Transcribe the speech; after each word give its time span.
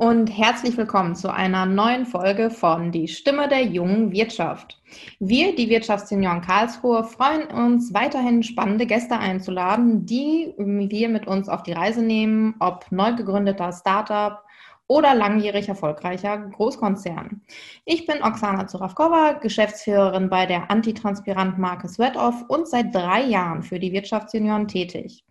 Und 0.00 0.28
herzlich 0.28 0.78
willkommen 0.78 1.14
zu 1.14 1.30
einer 1.30 1.66
neuen 1.66 2.06
Folge 2.06 2.48
von 2.48 2.90
Die 2.90 3.06
Stimme 3.06 3.48
der 3.48 3.64
jungen 3.64 4.12
Wirtschaft. 4.12 4.80
Wir, 5.18 5.54
die 5.54 5.68
Wirtschaftssenioren 5.68 6.40
Karlsruhe, 6.40 7.04
freuen 7.04 7.48
uns 7.48 7.92
weiterhin 7.92 8.42
spannende 8.42 8.86
Gäste 8.86 9.18
einzuladen, 9.18 10.06
die 10.06 10.54
wir 10.56 11.10
mit 11.10 11.26
uns 11.26 11.50
auf 11.50 11.64
die 11.64 11.74
Reise 11.74 12.00
nehmen, 12.00 12.54
ob 12.60 12.86
neu 12.90 13.14
gegründeter 13.14 13.72
Startup 13.74 14.38
oder 14.86 15.14
langjährig 15.14 15.68
erfolgreicher 15.68 16.38
Großkonzern. 16.38 17.42
Ich 17.84 18.06
bin 18.06 18.22
Oksana 18.22 18.68
Zuravkova, 18.68 19.32
Geschäftsführerin 19.32 20.30
bei 20.30 20.46
der 20.46 20.70
Antitranspirant-Marke 20.70 21.88
Sweatoff 21.88 22.42
und 22.48 22.66
seit 22.66 22.94
drei 22.94 23.24
Jahren 23.24 23.62
für 23.62 23.78
die 23.78 23.92
Wirtschaftssenioren 23.92 24.66
tätig. 24.66 25.24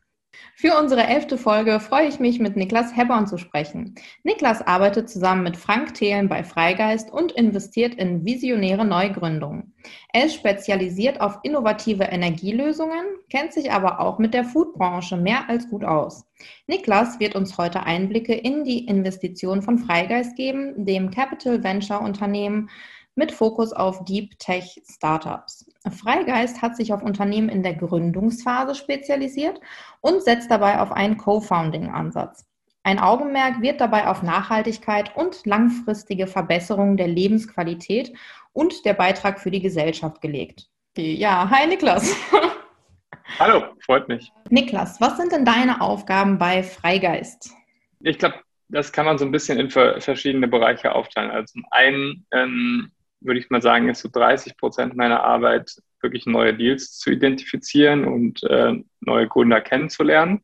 Für 0.56 0.78
unsere 0.78 1.04
elfte 1.08 1.38
Folge 1.38 1.80
freue 1.80 2.08
ich 2.08 2.20
mich, 2.20 2.40
mit 2.40 2.58
Niklas 2.58 2.96
Hebborn 2.96 3.28
zu 3.28 3.38
sprechen. 3.38 3.96
Niklas 4.24 4.62
arbeitet 4.62 5.10
zusammen 5.10 5.44
mit 5.44 5.56
Frank 5.56 5.94
Thelen 5.94 6.28
bei 6.28 6.44
Freigeist 6.44 7.12
und 7.12 7.32
investiert 7.32 7.96
in 7.96 8.26
visionäre 8.26 8.84
Neugründungen. 8.86 9.74
Er 10.12 10.26
ist 10.26 10.36
spezialisiert 10.36 11.22
auf 11.22 11.40
innovative 11.44 12.04
Energielösungen, 12.04 13.06
kennt 13.30 13.54
sich 13.54 13.72
aber 13.72 14.02
auch 14.02 14.20
mit 14.20 14.34
der 14.34 14.44
Foodbranche 14.44 15.16
mehr 15.16 15.50
als 15.50 15.70
gut 15.70 15.86
aus. 15.86 16.26
Niklas 16.68 17.20
wird 17.20 17.36
uns 17.36 17.58
heute 17.58 17.84
Einblicke 17.84 18.34
in 18.34 18.64
die 18.64 18.86
Investition 18.86 19.62
von 19.62 19.80
Freigeist 19.80 20.36
geben, 20.36 20.86
dem 20.86 21.10
Capital 21.10 21.64
Venture 21.64 22.02
Unternehmen, 22.02 22.70
mit 23.16 23.32
Fokus 23.32 23.74
auf 23.74 24.04
Deep 24.06 24.38
Tech 24.40 24.82
Startups. 24.90 25.69
Freigeist 25.90 26.62
hat 26.62 26.76
sich 26.76 26.92
auf 26.92 27.02
Unternehmen 27.02 27.50
in 27.50 27.64
der 27.64 27.76
Gründungsphase 27.76 28.76
spezialisiert 28.76 29.60
und 30.02 30.24
setzt 30.24 30.52
dabei 30.52 30.80
auf 30.80 30.92
einen 30.92 31.18
Co-Founding-Ansatz. 31.18 32.46
Ein 32.84 33.00
Augenmerk 33.00 33.62
wird 33.62 33.82
dabei 33.82 34.08
auf 34.08 34.24
Nachhaltigkeit 34.24 35.16
und 35.16 35.46
langfristige 35.46 36.28
Verbesserung 36.28 36.98
der 36.98 37.08
Lebensqualität 37.08 38.14
und 38.52 38.86
der 38.86 38.94
Beitrag 38.94 39.40
für 39.40 39.52
die 39.52 39.62
Gesellschaft 39.62 40.22
gelegt. 40.22 40.68
Ja, 40.98 41.50
hi 41.50 41.68
Niklas. 41.68 42.16
Hallo, 43.40 43.64
freut 43.86 44.08
mich. 44.08 44.32
Niklas, 44.50 45.00
was 45.00 45.18
sind 45.18 45.32
denn 45.32 45.46
deine 45.46 45.82
Aufgaben 45.82 46.38
bei 46.40 46.64
Freigeist? 46.64 47.52
Ich 48.00 48.18
glaube, 48.18 48.36
das 48.70 48.92
kann 48.92 49.06
man 49.06 49.18
so 49.18 49.26
ein 49.26 49.32
bisschen 49.32 49.60
in 49.60 49.70
verschiedene 49.70 50.48
Bereiche 50.48 50.94
aufteilen. 50.94 51.32
Also 51.32 51.54
zum 51.54 51.66
einen 51.72 52.26
ähm, 52.32 52.92
würde 53.22 53.40
ich 53.40 53.50
mal 53.50 53.62
sagen, 53.62 53.90
ist 53.90 54.02
so 54.02 54.10
30 54.12 54.58
Prozent 54.58 54.96
meiner 54.96 55.24
Arbeit, 55.24 55.76
wirklich 56.02 56.26
neue 56.26 56.54
Deals 56.54 56.98
zu 56.98 57.12
identifizieren 57.12 58.06
und 58.06 58.44
äh, 58.44 58.82
neue 59.02 59.28
Gründer 59.28 59.62
kennenzulernen. 59.62 60.42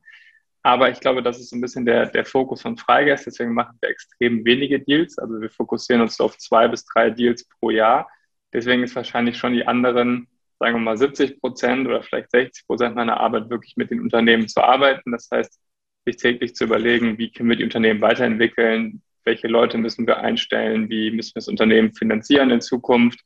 Aber 0.62 0.90
ich 0.90 1.00
glaube, 1.00 1.22
das 1.22 1.38
ist 1.38 1.50
so 1.50 1.56
ein 1.56 1.60
bisschen 1.60 1.86
der, 1.86 2.06
der 2.06 2.24
Fokus 2.24 2.62
von 2.62 2.76
Freigeist. 2.76 3.26
Deswegen 3.26 3.54
machen 3.54 3.78
wir 3.80 3.88
extrem 3.88 4.44
wenige 4.44 4.80
Deals. 4.80 5.16
Also 5.16 5.40
wir 5.40 5.48
fokussieren 5.48 6.02
uns 6.02 6.20
auf 6.20 6.36
zwei 6.38 6.66
bis 6.68 6.84
drei 6.84 7.10
Deals 7.10 7.46
pro 7.48 7.70
Jahr. 7.70 8.08
Deswegen 8.52 8.82
ist 8.82 8.96
wahrscheinlich 8.96 9.38
schon 9.38 9.52
die 9.52 9.66
anderen, 9.66 10.26
sagen 10.58 10.74
wir 10.74 10.80
mal 10.80 10.98
70 10.98 11.40
Prozent 11.40 11.86
oder 11.86 12.02
vielleicht 12.02 12.32
60 12.32 12.66
Prozent 12.66 12.96
meiner 12.96 13.20
Arbeit 13.20 13.48
wirklich 13.48 13.76
mit 13.76 13.90
den 13.90 14.00
Unternehmen 14.00 14.48
zu 14.48 14.60
arbeiten. 14.60 15.12
Das 15.12 15.28
heißt, 15.30 15.60
sich 16.04 16.16
täglich 16.16 16.54
zu 16.54 16.64
überlegen, 16.64 17.16
wie 17.18 17.30
können 17.30 17.48
wir 17.48 17.56
die 17.56 17.64
Unternehmen 17.64 18.00
weiterentwickeln, 18.00 19.02
welche 19.26 19.48
Leute 19.48 19.76
müssen 19.76 20.06
wir 20.06 20.18
einstellen, 20.18 20.88
wie 20.88 21.10
müssen 21.10 21.34
wir 21.34 21.40
das 21.40 21.48
Unternehmen 21.48 21.92
finanzieren 21.92 22.50
in 22.50 22.60
Zukunft, 22.60 23.20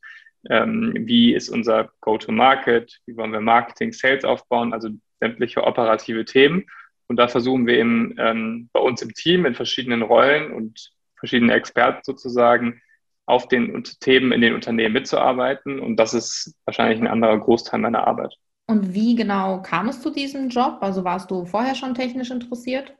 ähm, 0.48 0.94
wie 0.96 1.34
ist 1.34 1.50
unser 1.50 1.90
Go-to-Market, 2.00 3.00
wie 3.06 3.16
wollen 3.16 3.32
wir 3.32 3.40
Marketing, 3.40 3.92
Sales 3.92 4.24
aufbauen, 4.24 4.72
also 4.72 4.88
sämtliche 5.20 5.62
operative 5.64 6.24
Themen. 6.24 6.64
Und 7.06 7.16
da 7.16 7.28
versuchen 7.28 7.66
wir 7.66 7.74
eben 7.74 8.14
ähm, 8.18 8.70
bei 8.72 8.80
uns 8.80 9.02
im 9.02 9.12
Team 9.12 9.44
in 9.44 9.54
verschiedenen 9.54 10.02
Rollen 10.02 10.52
und 10.52 10.90
verschiedene 11.18 11.52
Experten 11.52 12.00
sozusagen 12.02 12.80
auf 13.26 13.46
den 13.48 13.84
Themen 14.00 14.32
in 14.32 14.40
den 14.40 14.54
Unternehmen 14.54 14.94
mitzuarbeiten. 14.94 15.78
Und 15.78 15.96
das 15.96 16.14
ist 16.14 16.54
wahrscheinlich 16.64 17.00
ein 17.00 17.06
anderer 17.06 17.38
Großteil 17.38 17.78
meiner 17.78 18.06
Arbeit. 18.06 18.34
Und 18.66 18.94
wie 18.94 19.14
genau 19.14 19.62
kam 19.62 19.88
es 19.88 20.00
zu 20.00 20.10
diesem 20.10 20.48
Job? 20.48 20.78
Also 20.80 21.04
warst 21.04 21.30
du 21.30 21.44
vorher 21.44 21.74
schon 21.74 21.94
technisch 21.94 22.30
interessiert? 22.30 22.94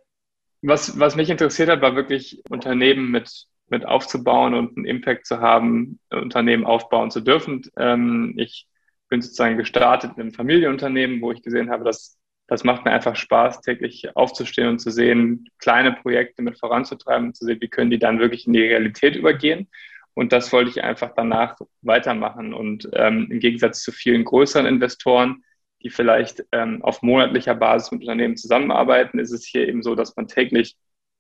Was, 0.63 0.99
was 0.99 1.17
mich 1.17 1.31
interessiert 1.31 1.71
hat, 1.71 1.81
war 1.81 1.97
wirklich 1.97 2.43
Unternehmen 2.51 3.11
mit, 3.11 3.47
mit 3.69 3.87
aufzubauen 3.87 4.55
und 4.55 4.77
einen 4.77 4.87
Impact 4.87 5.27
zu 5.27 5.41
haben, 5.41 5.99
Unternehmen 6.11 6.65
aufbauen 6.65 7.11
zu 7.11 7.21
dürfen. 7.21 7.63
Ähm, 7.77 8.35
ich 8.37 8.67
bin 9.09 9.23
sozusagen 9.23 9.57
gestartet 9.57 10.13
in 10.17 10.23
einem 10.23 10.33
Familienunternehmen, 10.33 11.21
wo 11.21 11.33
ich 11.33 11.43
gesehen 11.43 11.71
habe, 11.71 11.85
dass 11.85 12.21
das 12.51 12.65
macht 12.65 12.85
mir 12.85 12.91
einfach 12.91 13.15
Spaß, 13.15 13.61
täglich 13.61 14.17
aufzustehen 14.17 14.71
und 14.71 14.81
zu 14.81 14.91
sehen, 14.91 15.49
kleine 15.59 15.93
Projekte 15.93 16.43
mit 16.43 16.59
voranzutreiben 16.59 17.29
und 17.29 17.37
zu 17.37 17.45
sehen, 17.45 17.61
wie 17.61 17.69
können 17.69 17.93
die 17.93 18.01
dann 18.01 18.19
wirklich 18.19 18.45
in 18.45 18.53
die 18.53 18.63
Realität 18.63 19.15
übergehen. 19.15 19.69
Und 20.15 20.33
das 20.33 20.53
wollte 20.53 20.71
ich 20.71 20.83
einfach 20.83 21.13
danach 21.15 21.57
weitermachen. 21.83 22.53
Und 22.53 22.89
ähm, 22.93 23.29
im 23.31 23.39
Gegensatz 23.39 23.83
zu 23.85 23.93
vielen 23.93 24.25
größeren 24.25 24.67
Investoren 24.67 25.45
die 25.83 25.91
vielleicht 25.91 26.45
ähm, 26.53 26.83
auf 26.83 27.03
monatlicher 27.03 27.55
Basis 27.55 27.91
mit 27.93 28.03
Unternehmen 28.03 28.37
zusammenarbeiten, 28.37 29.19
ist 29.19 29.33
es 29.33 29.45
hier 29.45 29.67
eben 29.69 29.83
so, 29.83 29.95
dass 29.95 30.17
man 30.17 30.29
täglich 30.29 30.77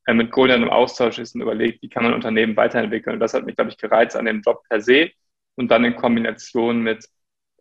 äh, 0.07 0.15
mit 0.15 0.31
Gründern 0.31 0.63
im 0.63 0.71
Austausch 0.71 1.19
ist 1.19 1.35
und 1.35 1.41
überlegt, 1.41 1.83
wie 1.83 1.89
kann 1.89 2.05
man 2.05 2.15
Unternehmen 2.15 2.57
weiterentwickeln. 2.57 3.15
Und 3.15 3.21
das 3.21 3.35
hat 3.35 3.47
mich, 3.47 3.57
glaube 3.57 3.71
ich, 3.71 3.79
gereizt 3.79 4.17
an 4.17 4.27
dem 4.27 4.43
Job 4.43 4.63
per 4.69 4.81
se 4.81 5.11
und 5.57 5.71
dann 5.71 5.85
in 5.85 5.97
Kombination 5.97 6.83
mit 6.83 7.07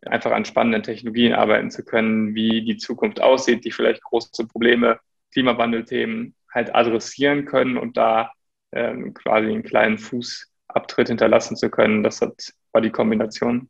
einfach 0.05 0.31
an 0.31 0.45
spannenden 0.45 0.83
Technologien 0.83 1.33
arbeiten 1.33 1.71
zu 1.71 1.83
können, 1.83 2.33
wie 2.35 2.63
die 2.63 2.77
Zukunft 2.77 3.21
aussieht, 3.21 3.65
die 3.65 3.71
vielleicht 3.71 4.03
große 4.03 4.47
Probleme, 4.47 4.99
Klimawandelthemen 5.33 6.35
halt 6.53 6.73
adressieren 6.73 7.45
können 7.45 7.77
und 7.77 7.97
da 7.97 8.31
ähm, 8.71 9.13
quasi 9.13 9.49
einen 9.49 9.63
kleinen 9.63 9.97
Fußabtritt 9.97 11.09
hinterlassen 11.09 11.55
zu 11.55 11.69
können. 11.69 12.03
Das 12.03 12.21
hat, 12.21 12.53
war 12.71 12.81
die 12.81 12.91
Kombination. 12.91 13.69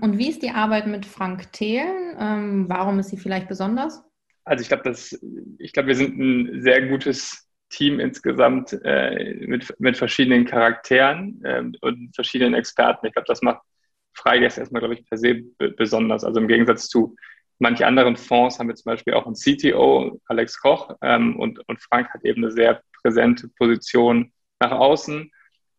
Und 0.00 0.18
wie 0.18 0.28
ist 0.28 0.42
die 0.42 0.50
Arbeit 0.50 0.86
mit 0.86 1.06
Frank 1.06 1.52
Thelen? 1.52 2.16
Ähm, 2.18 2.68
warum 2.68 2.98
ist 2.98 3.10
sie 3.10 3.16
vielleicht 3.16 3.48
besonders? 3.48 4.02
Also 4.44 4.62
ich 4.62 4.68
glaube, 4.68 4.94
ich 5.58 5.72
glaube, 5.72 5.88
wir 5.88 5.94
sind 5.94 6.18
ein 6.18 6.62
sehr 6.62 6.88
gutes 6.88 7.48
Team 7.68 8.00
insgesamt 8.00 8.78
äh, 8.84 9.46
mit, 9.46 9.74
mit 9.78 9.96
verschiedenen 9.96 10.44
Charakteren 10.44 11.42
äh, 11.44 11.62
und 11.80 12.14
verschiedenen 12.14 12.54
Experten. 12.54 13.06
Ich 13.06 13.12
glaube, 13.12 13.28
das 13.28 13.42
macht 13.42 13.62
Freigeist 14.14 14.58
erstmal, 14.58 14.80
glaube 14.80 14.94
ich, 14.94 15.06
per 15.06 15.16
se 15.16 15.42
besonders. 15.76 16.24
Also 16.24 16.40
im 16.40 16.48
Gegensatz 16.48 16.88
zu 16.88 17.16
manchen 17.58 17.84
anderen 17.84 18.16
Fonds 18.16 18.58
haben 18.58 18.68
wir 18.68 18.74
zum 18.74 18.90
Beispiel 18.90 19.14
auch 19.14 19.24
einen 19.24 19.36
CTO, 19.36 20.20
Alex 20.26 20.60
Koch, 20.60 20.94
ähm, 21.00 21.36
und, 21.36 21.66
und 21.68 21.80
Frank 21.80 22.10
hat 22.12 22.24
eben 22.24 22.44
eine 22.44 22.52
sehr 22.52 22.82
präsente 23.00 23.48
Position 23.48 24.32
nach 24.60 24.72
außen 24.72 25.30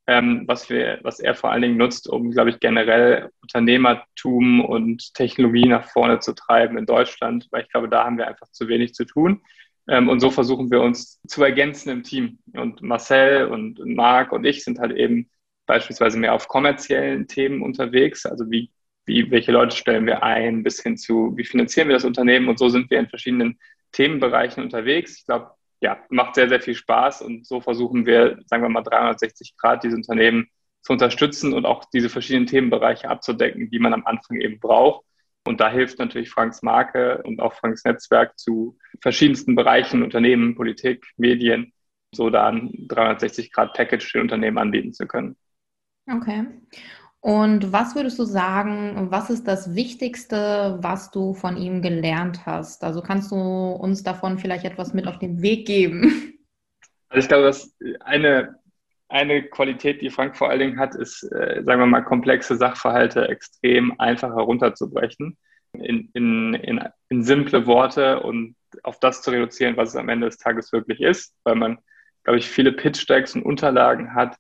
ähm, 0.08 0.44
was, 0.48 0.70
wir, 0.70 1.00
was 1.04 1.20
er 1.20 1.36
vor 1.36 1.52
allen 1.52 1.62
Dingen 1.62 1.78
nutzt, 1.78 2.10
um, 2.10 2.32
glaube 2.32 2.50
ich, 2.50 2.60
generell 2.60 3.30
Unternehmertum 3.42 4.64
und 4.64 5.14
Technologie 5.14 5.66
nach 5.68 5.90
vorne 5.90 6.20
zu 6.20 6.34
treiben 6.34 6.78
in 6.78 6.86
Deutschland, 6.86 7.48
weil 7.52 7.64
ich 7.64 7.70
glaube, 7.70 7.90
da 7.90 8.04
haben 8.04 8.18
wir 8.18 8.28
einfach 8.28 8.50
zu 8.52 8.68
wenig 8.68 8.94
zu 8.94 9.06
tun. 9.06 9.42
Ähm, 9.88 10.10
und 10.10 10.20
so 10.20 10.30
versuchen 10.30 10.72
wir 10.72 10.82
uns 10.82 11.22
zu 11.28 11.44
ergänzen 11.44 11.90
im 11.90 12.04
Team. 12.04 12.40
Und 12.54 12.82
Marcel 12.82 13.48
und 13.48 13.80
Marc 13.86 14.32
und 14.32 14.46
ich 14.46 14.64
sind 14.64 14.80
halt 14.80 14.96
eben 14.96 15.30
beispielsweise 15.66 16.18
mehr 16.18 16.34
auf 16.34 16.48
kommerziellen 16.48 17.28
Themen 17.28 17.62
unterwegs. 17.62 18.26
Also 18.26 18.50
wie, 18.50 18.72
wie, 19.06 19.32
welche 19.32 19.52
Leute 19.52 19.76
stellen 19.76 20.06
wir 20.06 20.24
ein, 20.24 20.64
bis 20.64 20.82
hin 20.82 20.98
zu, 20.98 21.34
wie 21.38 21.46
finanzieren 21.46 21.88
wir 21.88 21.96
das 21.96 22.06
Unternehmen? 22.06 22.50
Und 22.50 22.60
so 22.60 22.70
sind 22.70 22.90
wir 22.90 23.00
in 23.00 23.10
verschiedenen 23.10 23.60
Themenbereichen 23.94 24.64
unterwegs. 24.64 25.20
Ich 25.20 25.26
glaube, 25.26 25.52
ja, 25.84 25.98
macht 26.10 26.36
sehr, 26.36 26.48
sehr 26.48 26.62
viel 26.62 26.76
Spaß 26.76 27.22
und 27.24 27.46
so 27.46 27.60
versuchen 27.60 28.06
wir, 28.06 28.40
sagen 28.46 28.64
wir 28.64 28.70
mal, 28.70 28.84
360 28.84 29.58
Grad 29.58 29.84
diese 29.84 29.98
Unternehmen 29.98 30.48
zu 30.82 30.94
unterstützen 30.94 31.54
und 31.54 31.66
auch 31.66 31.84
diese 31.94 32.08
verschiedenen 32.08 32.48
Themenbereiche 32.48 33.10
abzudecken, 33.10 33.70
die 33.70 33.80
man 33.80 33.94
am 33.94 34.06
Anfang 34.06 34.40
eben 34.40 34.60
braucht. 34.60 35.06
Und 35.46 35.60
da 35.60 35.70
hilft 35.70 36.00
natürlich 36.00 36.30
Franks 36.30 36.64
Marke 36.64 37.22
und 37.24 37.42
auch 37.42 37.54
Franks 37.54 37.84
Netzwerk 37.84 38.40
zu 38.40 38.78
verschiedensten 39.02 39.56
Bereichen, 39.56 40.04
Unternehmen, 40.04 40.56
Politik, 40.56 41.06
Medien, 41.18 41.74
so 42.16 42.30
da 42.30 42.48
ein 42.48 42.70
360-Grad-Package 42.88 44.10
für 44.10 44.22
Unternehmen 44.22 44.58
anbieten 44.58 44.94
zu 44.94 45.06
können. 45.06 45.36
Okay. 46.10 46.46
Und 47.24 47.72
was 47.72 47.96
würdest 47.96 48.20
du 48.20 48.26
sagen, 48.26 49.08
was 49.10 49.30
ist 49.30 49.48
das 49.48 49.76
Wichtigste, 49.76 50.78
was 50.82 51.10
du 51.10 51.34
von 51.34 51.56
ihm 51.56 51.82
gelernt 51.82 52.46
hast? 52.46 52.84
Also 52.84 53.02
kannst 53.02 53.32
du 53.32 53.36
uns 53.38 54.04
davon 54.04 54.38
vielleicht 54.38 54.66
etwas 54.66 54.94
mit 54.94 55.08
auf 55.08 55.20
den 55.20 55.42
Weg 55.42 55.66
geben? 55.66 56.34
Also 57.08 57.26
ich 57.26 57.28
glaube, 57.30 57.44
dass 57.44 57.74
eine 58.02 58.56
eine 59.08 59.44
Qualität, 59.44 60.02
die 60.02 60.10
Frank 60.10 60.36
vor 60.36 60.50
allen 60.50 60.60
Dingen 60.60 60.80
hat, 60.80 60.96
ist, 60.96 61.22
äh, 61.32 61.62
sagen 61.64 61.80
wir 61.80 61.86
mal, 61.86 62.02
komplexe 62.02 62.58
Sachverhalte 62.58 63.28
extrem 63.30 63.94
einfach 64.00 64.36
herunterzubrechen 64.36 65.38
in, 65.74 66.10
in, 66.14 66.56
in, 66.56 66.84
in 67.10 67.24
simple 67.24 67.68
Worte 67.68 68.22
und 68.22 68.56
auf 68.82 69.00
das 69.00 69.22
zu 69.22 69.30
reduzieren, 69.30 69.78
was 69.78 69.90
es 69.90 69.96
am 69.96 70.10
Ende 70.10 70.26
des 70.26 70.40
Tages 70.40 70.74
wirklich 70.74 71.00
ist, 71.00 71.36
weil 71.44 71.54
man, 71.54 71.78
glaube 72.24 72.40
ich, 72.40 72.50
viele 72.50 72.72
Pitch-Decks 72.72 73.36
und 73.36 73.44
Unterlagen 73.44 74.16
hat, 74.16 74.36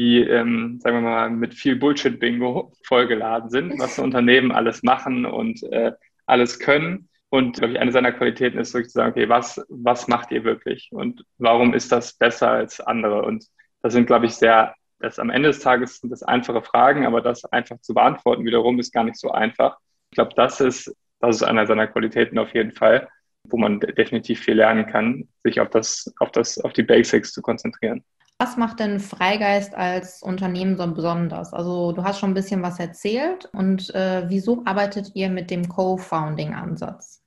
die, 0.00 0.20
ähm, 0.22 0.80
sagen 0.80 0.96
wir 0.96 1.02
mal, 1.02 1.28
mit 1.28 1.52
viel 1.52 1.76
Bullshit-Bingo 1.76 2.72
vollgeladen 2.84 3.50
sind, 3.50 3.78
was 3.78 3.98
Unternehmen 3.98 4.50
alles 4.50 4.82
machen 4.82 5.26
und 5.26 5.62
äh, 5.64 5.92
alles 6.24 6.58
können. 6.58 7.10
Und 7.28 7.58
glaube 7.58 7.74
ich, 7.74 7.80
eine 7.80 7.92
seiner 7.92 8.12
Qualitäten 8.12 8.58
ist 8.58 8.72
wirklich 8.72 8.92
zu 8.92 8.98
sagen, 8.98 9.10
okay, 9.10 9.28
was, 9.28 9.62
was 9.68 10.08
macht 10.08 10.30
ihr 10.30 10.42
wirklich 10.42 10.88
und 10.90 11.22
warum 11.36 11.74
ist 11.74 11.92
das 11.92 12.14
besser 12.14 12.50
als 12.50 12.80
andere? 12.80 13.22
Und 13.22 13.44
das 13.82 13.92
sind, 13.92 14.06
glaube 14.06 14.24
ich, 14.24 14.34
sehr, 14.36 14.74
das 15.00 15.18
am 15.18 15.28
Ende 15.28 15.48
des 15.48 15.60
Tages 15.60 15.98
sind 15.98 16.08
das 16.08 16.22
einfache 16.22 16.62
Fragen, 16.62 17.04
aber 17.04 17.20
das 17.20 17.44
einfach 17.44 17.78
zu 17.82 17.92
beantworten 17.92 18.46
wiederum 18.46 18.80
ist 18.80 18.92
gar 18.92 19.04
nicht 19.04 19.18
so 19.18 19.30
einfach. 19.30 19.76
Ich 20.12 20.14
glaube, 20.16 20.32
das 20.34 20.62
ist, 20.62 20.96
das 21.20 21.36
ist 21.36 21.42
einer 21.42 21.66
seiner 21.66 21.88
Qualitäten 21.88 22.38
auf 22.38 22.54
jeden 22.54 22.72
Fall, 22.72 23.06
wo 23.44 23.58
man 23.58 23.80
definitiv 23.80 24.40
viel 24.40 24.54
lernen 24.54 24.86
kann, 24.86 25.28
sich 25.44 25.60
auf 25.60 25.68
das, 25.68 26.10
auf 26.20 26.30
das, 26.30 26.58
auf 26.58 26.72
die 26.72 26.84
Basics 26.84 27.32
zu 27.32 27.42
konzentrieren. 27.42 28.02
Was 28.40 28.56
macht 28.56 28.80
denn 28.80 29.00
Freigeist 29.00 29.74
als 29.74 30.22
Unternehmen 30.22 30.78
so 30.78 30.86
besonders? 30.86 31.52
Also 31.52 31.92
du 31.92 32.04
hast 32.04 32.20
schon 32.20 32.30
ein 32.30 32.34
bisschen 32.34 32.62
was 32.62 32.80
erzählt 32.80 33.46
und 33.52 33.94
äh, 33.94 34.22
wieso 34.28 34.62
arbeitet 34.64 35.10
ihr 35.12 35.28
mit 35.28 35.50
dem 35.50 35.68
Co-Founding-Ansatz? 35.68 37.22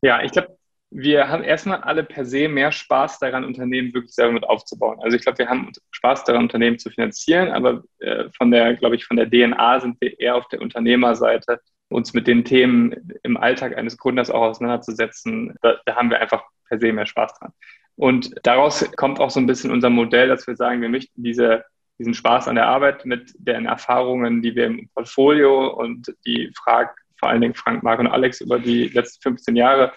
Ja, 0.00 0.22
ich 0.22 0.32
glaube, 0.32 0.56
wir 0.88 1.28
haben 1.28 1.44
erstmal 1.44 1.82
alle 1.82 2.02
per 2.02 2.24
se 2.24 2.48
mehr 2.48 2.72
Spaß 2.72 3.18
daran, 3.18 3.44
Unternehmen 3.44 3.92
wirklich 3.92 4.14
selber 4.14 4.32
mit 4.32 4.44
aufzubauen. 4.44 4.98
Also 5.02 5.18
ich 5.18 5.22
glaube, 5.22 5.36
wir 5.36 5.50
haben 5.50 5.70
Spaß 5.90 6.24
daran, 6.24 6.44
Unternehmen 6.44 6.78
zu 6.78 6.88
finanzieren, 6.88 7.50
aber 7.50 7.82
äh, 7.98 8.30
von 8.38 8.50
der, 8.50 8.72
glaube 8.72 8.96
ich, 8.96 9.04
von 9.04 9.18
der 9.18 9.28
DNA 9.28 9.80
sind 9.80 10.00
wir 10.00 10.18
eher 10.18 10.36
auf 10.36 10.48
der 10.48 10.62
Unternehmerseite, 10.62 11.60
uns 11.90 12.14
mit 12.14 12.26
den 12.26 12.42
Themen 12.42 13.12
im 13.22 13.36
Alltag 13.36 13.76
eines 13.76 13.98
Gründers 13.98 14.30
auch 14.30 14.40
auseinanderzusetzen. 14.40 15.54
Da, 15.60 15.76
da 15.84 15.94
haben 15.94 16.08
wir 16.08 16.22
einfach 16.22 16.42
per 16.68 16.80
se 16.80 16.90
mehr 16.90 17.04
Spaß 17.04 17.34
dran. 17.38 17.52
Und 17.96 18.34
daraus 18.42 18.90
kommt 18.96 19.20
auch 19.20 19.30
so 19.30 19.40
ein 19.40 19.46
bisschen 19.46 19.70
unser 19.70 19.90
Modell, 19.90 20.28
dass 20.28 20.46
wir 20.46 20.56
sagen, 20.56 20.82
wir 20.82 20.88
möchten 20.88 21.22
diese, 21.22 21.64
diesen 21.98 22.14
Spaß 22.14 22.46
an 22.46 22.56
der 22.56 22.66
Arbeit 22.66 23.06
mit 23.06 23.34
den 23.38 23.66
Erfahrungen, 23.66 24.42
die 24.42 24.54
wir 24.54 24.66
im 24.66 24.88
Portfolio 24.94 25.68
und 25.68 26.14
die 26.26 26.52
Frag, 26.54 26.94
vor 27.18 27.30
allen 27.30 27.40
Dingen 27.40 27.54
Frank, 27.54 27.82
Marc 27.82 27.98
und 27.98 28.06
Alex 28.06 28.42
über 28.42 28.58
die 28.58 28.88
letzten 28.88 29.22
15 29.22 29.56
Jahre 29.56 29.92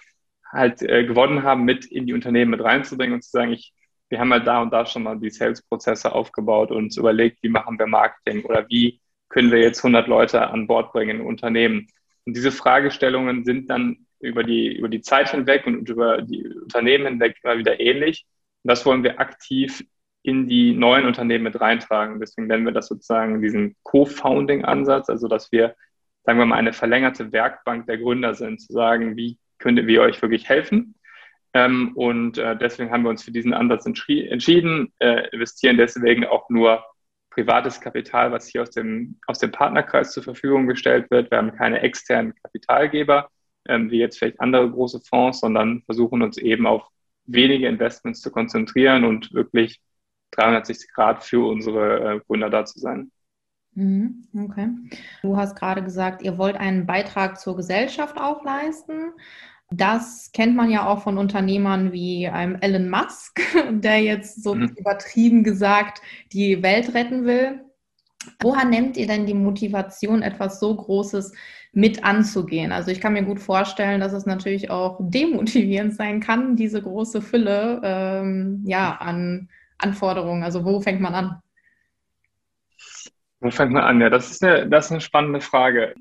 halt 0.50 0.82
äh, 0.82 1.04
gewonnen 1.04 1.42
haben, 1.42 1.64
mit 1.64 1.84
in 1.84 2.06
die 2.06 2.14
Unternehmen 2.14 2.50
mit 2.50 2.64
reinzubringen 2.64 3.14
und 3.14 3.22
zu 3.22 3.30
sagen, 3.30 3.52
ich, 3.52 3.72
wir 4.08 4.18
haben 4.18 4.32
halt 4.32 4.46
da 4.46 4.62
und 4.62 4.72
da 4.72 4.86
schon 4.86 5.02
mal 5.02 5.18
die 5.18 5.30
Sales-Prozesse 5.30 6.12
aufgebaut 6.12 6.70
und 6.70 6.96
überlegt, 6.96 7.42
wie 7.42 7.50
machen 7.50 7.78
wir 7.78 7.86
Marketing 7.86 8.44
oder 8.44 8.66
wie 8.68 9.00
können 9.28 9.52
wir 9.52 9.60
jetzt 9.60 9.78
100 9.84 10.08
Leute 10.08 10.48
an 10.48 10.66
Bord 10.66 10.92
bringen 10.92 11.20
in 11.20 11.26
Unternehmen. 11.26 11.86
Und 12.24 12.36
diese 12.36 12.50
Fragestellungen 12.50 13.44
sind 13.44 13.70
dann 13.70 14.06
über 14.20 14.44
die, 14.44 14.76
über 14.76 14.88
die 14.88 15.00
Zeit 15.00 15.30
hinweg 15.30 15.66
und 15.66 15.88
über 15.88 16.22
die 16.22 16.46
Unternehmen 16.46 17.06
hinweg 17.06 17.36
immer 17.42 17.58
wieder 17.58 17.80
ähnlich. 17.80 18.26
Und 18.62 18.68
das 18.68 18.84
wollen 18.86 19.02
wir 19.02 19.18
aktiv 19.18 19.82
in 20.22 20.46
die 20.46 20.74
neuen 20.74 21.06
Unternehmen 21.06 21.44
mit 21.44 21.60
reintragen. 21.60 22.20
Deswegen 22.20 22.46
nennen 22.46 22.66
wir 22.66 22.72
das 22.72 22.88
sozusagen 22.88 23.40
diesen 23.40 23.76
Co-Founding-Ansatz, 23.82 25.08
also 25.08 25.28
dass 25.28 25.50
wir, 25.50 25.74
sagen 26.24 26.38
wir 26.38 26.46
mal, 26.46 26.56
eine 26.56 26.72
verlängerte 26.72 27.32
Werkbank 27.32 27.86
der 27.86 27.98
Gründer 27.98 28.34
sind, 28.34 28.60
zu 28.60 28.72
sagen, 28.72 29.16
wie 29.16 29.38
könnte 29.58 29.86
wir 29.86 30.02
euch 30.02 30.20
wirklich 30.20 30.48
helfen. 30.48 30.94
Ähm, 31.52 31.92
und 31.96 32.38
äh, 32.38 32.56
deswegen 32.56 32.90
haben 32.90 33.02
wir 33.02 33.10
uns 33.10 33.24
für 33.24 33.32
diesen 33.32 33.54
Ansatz 33.54 33.86
entschieden, 33.86 34.92
äh, 34.98 35.28
investieren 35.30 35.78
deswegen 35.78 36.24
auch 36.24 36.48
nur 36.48 36.84
privates 37.30 37.80
Kapital, 37.80 38.32
was 38.32 38.48
hier 38.48 38.62
aus 38.62 38.70
dem, 38.70 39.18
aus 39.26 39.38
dem 39.38 39.50
Partnerkreis 39.52 40.12
zur 40.12 40.22
Verfügung 40.22 40.66
gestellt 40.66 41.10
wird. 41.10 41.30
Wir 41.30 41.38
haben 41.38 41.56
keine 41.56 41.80
externen 41.80 42.34
Kapitalgeber, 42.42 43.30
ähm, 43.68 43.90
wie 43.90 43.98
jetzt 43.98 44.18
vielleicht 44.18 44.40
andere 44.40 44.70
große 44.70 45.00
Fonds, 45.00 45.40
sondern 45.40 45.82
versuchen 45.82 46.22
uns 46.22 46.38
eben 46.38 46.66
auf 46.66 46.88
wenige 47.26 47.68
Investments 47.68 48.20
zu 48.20 48.30
konzentrieren 48.30 49.04
und 49.04 49.32
wirklich 49.32 49.80
360 50.32 50.92
Grad 50.92 51.24
für 51.24 51.46
unsere 51.46 52.16
äh, 52.16 52.20
Gründer 52.20 52.50
da 52.50 52.64
zu 52.64 52.78
sein. 52.78 53.10
Mhm, 53.74 54.24
okay. 54.36 54.68
Du 55.22 55.36
hast 55.36 55.56
gerade 55.56 55.82
gesagt, 55.82 56.22
ihr 56.22 56.38
wollt 56.38 56.56
einen 56.56 56.86
Beitrag 56.86 57.38
zur 57.38 57.56
Gesellschaft 57.56 58.18
auch 58.18 58.44
leisten. 58.44 59.12
Das 59.70 60.32
kennt 60.32 60.56
man 60.56 60.70
ja 60.70 60.86
auch 60.86 61.02
von 61.02 61.16
Unternehmern 61.16 61.92
wie 61.92 62.26
einem 62.26 62.56
Elon 62.60 62.90
Musk, 62.90 63.40
der 63.70 64.02
jetzt 64.02 64.42
so 64.42 64.54
mhm. 64.54 64.74
übertrieben 64.76 65.44
gesagt 65.44 66.02
die 66.32 66.62
Welt 66.62 66.94
retten 66.94 67.24
will. 67.24 67.64
Woher 68.42 68.66
nehmt 68.66 68.96
ihr 68.96 69.06
denn 69.06 69.26
die 69.26 69.34
Motivation, 69.34 70.22
etwas 70.22 70.60
so 70.60 70.76
Großes 70.76 71.32
mit 71.72 72.04
anzugehen? 72.04 72.72
Also 72.72 72.90
ich 72.90 73.00
kann 73.00 73.12
mir 73.12 73.22
gut 73.22 73.40
vorstellen, 73.40 74.00
dass 74.00 74.12
es 74.12 74.26
natürlich 74.26 74.70
auch 74.70 74.98
demotivierend 75.00 75.94
sein 75.94 76.20
kann, 76.20 76.56
diese 76.56 76.82
große 76.82 77.22
Fülle 77.22 77.80
ähm, 77.84 78.62
ja, 78.64 78.96
an 78.96 79.48
Anforderungen. 79.78 80.42
Also 80.42 80.64
wo 80.64 80.80
fängt 80.80 81.00
man 81.00 81.14
an? 81.14 81.42
Wo 83.40 83.50
fängt 83.50 83.72
man 83.72 83.82
an? 83.82 84.00
Ja, 84.00 84.10
das 84.10 84.30
ist 84.30 84.44
eine, 84.44 84.68
das 84.68 84.86
ist 84.86 84.92
eine 84.92 85.00
spannende 85.00 85.40
Frage. 85.40 85.94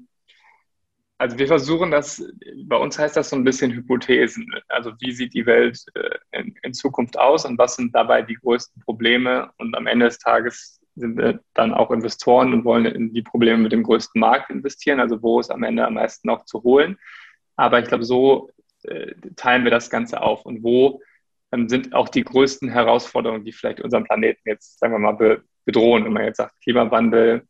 Also 1.18 1.38
wir 1.38 1.48
versuchen 1.48 1.92
das, 1.92 2.24
bei 2.63 2.77
uns 2.77 2.98
heißt 2.98 3.18
das 3.18 3.30
so 3.30 3.36
ein 3.36 3.44
bisschen 3.44 3.74
Hypothesen. 3.74 4.50
Also 4.69 4.94
wie 5.00 5.12
sieht 5.12 5.33
die 5.33 5.45
Welt 5.45 5.83
äh, 5.94 6.39
in, 6.39 6.56
in, 6.63 6.74
Zukunft 6.74 7.19
aus 7.19 7.44
und 7.45 7.57
was 7.57 7.75
sind 7.75 7.94
dabei 7.94 8.21
die 8.21 8.36
größten 8.36 8.81
Probleme? 8.83 9.51
Und 9.57 9.75
am 9.75 9.86
Ende 9.86 10.06
des 10.06 10.18
Tages 10.19 10.79
sind 11.00 11.18
wir 11.18 11.40
dann 11.54 11.74
auch 11.74 11.92
Investoren 11.92 12.54
und 12.54 12.66
wollen 12.66 12.86
in 12.86 13.13
die 13.13 13.22
Probleme 13.22 13.57
mit 13.57 13.72
dem 13.72 13.84
größten 13.84 14.19
Markt 14.19 14.50
investieren, 14.50 15.00
also 15.00 15.22
wo 15.22 15.40
ist 15.40 15.51
am 15.51 15.63
Ende 15.63 15.86
am 15.86 15.96
meisten 15.96 16.28
noch 16.28 16.46
zu 16.46 16.63
holen. 16.63 16.98
Aber 17.56 17.80
ich 17.80 17.88
glaube, 17.88 18.04
so 18.04 18.50
äh, 18.84 19.13
teilen 19.36 19.63
wir 19.63 19.72
das 19.72 19.90
Ganze 19.90 20.22
auf 20.22 20.46
und 20.46 20.63
wo 20.63 21.01
ähm, 21.51 21.68
sind 21.68 21.94
auch 21.94 22.10
die 22.10 22.24
größten 22.24 22.69
Herausforderungen, 22.69 23.44
die 23.44 23.51
vielleicht 23.51 23.81
unseren 23.81 24.04
Planeten 24.04 24.42
jetzt, 24.46 24.80
sagen 24.80 24.94
wir 24.94 25.00
mal, 25.00 25.42
bedrohen. 25.66 26.06
Wenn 26.06 26.13
man 26.13 26.25
jetzt 26.25 26.38
sagt, 26.38 26.62
Klimawandel, 26.62 27.44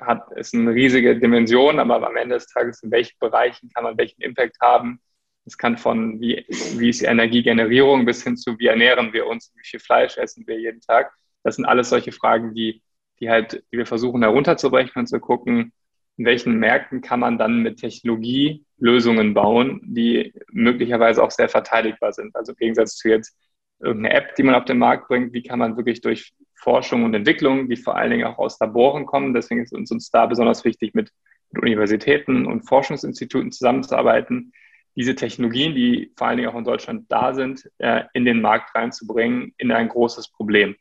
hat, 0.00 0.30
ist 0.32 0.54
eine 0.54 0.72
riesige 0.72 1.18
Dimension, 1.18 1.78
aber 1.78 2.06
am 2.06 2.16
Ende 2.16 2.36
des 2.36 2.46
Tages, 2.46 2.82
in 2.82 2.90
welchen 2.90 3.18
Bereichen 3.18 3.70
kann 3.74 3.84
man 3.84 3.96
welchen 3.98 4.20
Impact 4.22 4.56
haben? 4.60 5.00
Es 5.44 5.56
kann 5.56 5.78
von, 5.78 6.20
wie, 6.20 6.44
wie 6.78 6.88
ist 6.88 7.00
die 7.00 7.06
Energiegenerierung 7.06 8.04
bis 8.04 8.24
hin 8.24 8.36
zu, 8.36 8.58
wie 8.58 8.66
ernähren 8.66 9.12
wir 9.12 9.26
uns, 9.26 9.52
wie 9.54 9.66
viel 9.66 9.80
Fleisch 9.80 10.18
essen 10.18 10.46
wir 10.46 10.58
jeden 10.58 10.80
Tag? 10.80 11.12
Das 11.46 11.54
sind 11.54 11.64
alles 11.64 11.90
solche 11.90 12.10
Fragen, 12.10 12.54
die, 12.54 12.82
die 13.20 13.30
halt, 13.30 13.62
die 13.70 13.78
wir 13.78 13.86
versuchen 13.86 14.20
herunterzubrechen 14.22 14.98
und 14.98 15.06
zu 15.06 15.20
gucken, 15.20 15.72
in 16.16 16.24
welchen 16.24 16.58
Märkten 16.58 17.02
kann 17.02 17.20
man 17.20 17.38
dann 17.38 17.62
mit 17.62 17.78
Technologie 17.78 18.64
Lösungen 18.78 19.32
bauen, 19.32 19.80
die 19.84 20.32
möglicherweise 20.50 21.22
auch 21.22 21.30
sehr 21.30 21.48
verteidigbar 21.48 22.12
sind. 22.12 22.34
Also 22.34 22.50
im 22.50 22.58
Gegensatz 22.58 22.96
zu 22.96 23.10
jetzt 23.10 23.38
irgendeine 23.78 24.16
App, 24.16 24.34
die 24.34 24.42
man 24.42 24.56
auf 24.56 24.64
den 24.64 24.78
Markt 24.78 25.06
bringt, 25.06 25.34
wie 25.34 25.42
kann 25.44 25.60
man 25.60 25.76
wirklich 25.76 26.00
durch 26.00 26.34
Forschung 26.56 27.04
und 27.04 27.14
Entwicklung, 27.14 27.68
die 27.68 27.76
vor 27.76 27.96
allen 27.96 28.10
Dingen 28.10 28.26
auch 28.26 28.38
aus 28.38 28.58
Laboren 28.58 29.06
kommen. 29.06 29.32
Deswegen 29.32 29.62
ist 29.62 29.72
uns, 29.72 29.92
uns 29.92 30.10
da 30.10 30.26
besonders 30.26 30.64
wichtig, 30.64 30.94
mit, 30.94 31.12
mit 31.52 31.62
Universitäten 31.62 32.44
und 32.44 32.62
Forschungsinstituten 32.62 33.52
zusammenzuarbeiten, 33.52 34.52
diese 34.96 35.14
Technologien, 35.14 35.76
die 35.76 36.12
vor 36.16 36.26
allen 36.26 36.38
Dingen 36.38 36.48
auch 36.48 36.58
in 36.58 36.64
Deutschland 36.64 37.04
da 37.08 37.34
sind, 37.34 37.70
äh, 37.78 38.02
in 38.14 38.24
den 38.24 38.40
Markt 38.40 38.74
reinzubringen, 38.74 39.54
in 39.58 39.70
ein 39.70 39.88
großes 39.88 40.32
Problem. 40.32 40.74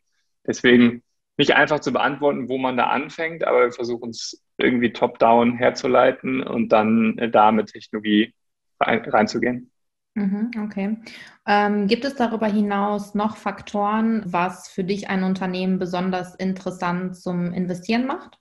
Deswegen 0.47 1.03
nicht 1.37 1.55
einfach 1.55 1.79
zu 1.79 1.91
beantworten, 1.91 2.49
wo 2.49 2.57
man 2.57 2.77
da 2.77 2.87
anfängt, 2.87 3.45
aber 3.45 3.65
wir 3.65 3.71
versuchen 3.71 4.11
es 4.11 4.43
irgendwie 4.57 4.93
top-down 4.93 5.57
herzuleiten 5.57 6.41
und 6.41 6.69
dann 6.69 7.17
äh, 7.17 7.29
da 7.29 7.51
mit 7.51 7.67
Technologie 7.67 8.33
rein, 8.79 9.03
reinzugehen. 9.03 9.71
Mhm, 10.13 10.51
okay. 10.63 10.97
Ähm, 11.45 11.87
gibt 11.87 12.05
es 12.05 12.15
darüber 12.15 12.47
hinaus 12.47 13.15
noch 13.15 13.35
Faktoren, 13.35 14.23
was 14.25 14.69
für 14.69 14.85
dich 14.85 15.09
ein 15.09 15.23
Unternehmen 15.23 15.77
besonders 15.77 16.35
interessant 16.35 17.17
zum 17.17 17.51
Investieren 17.51 18.07
macht? 18.07 18.39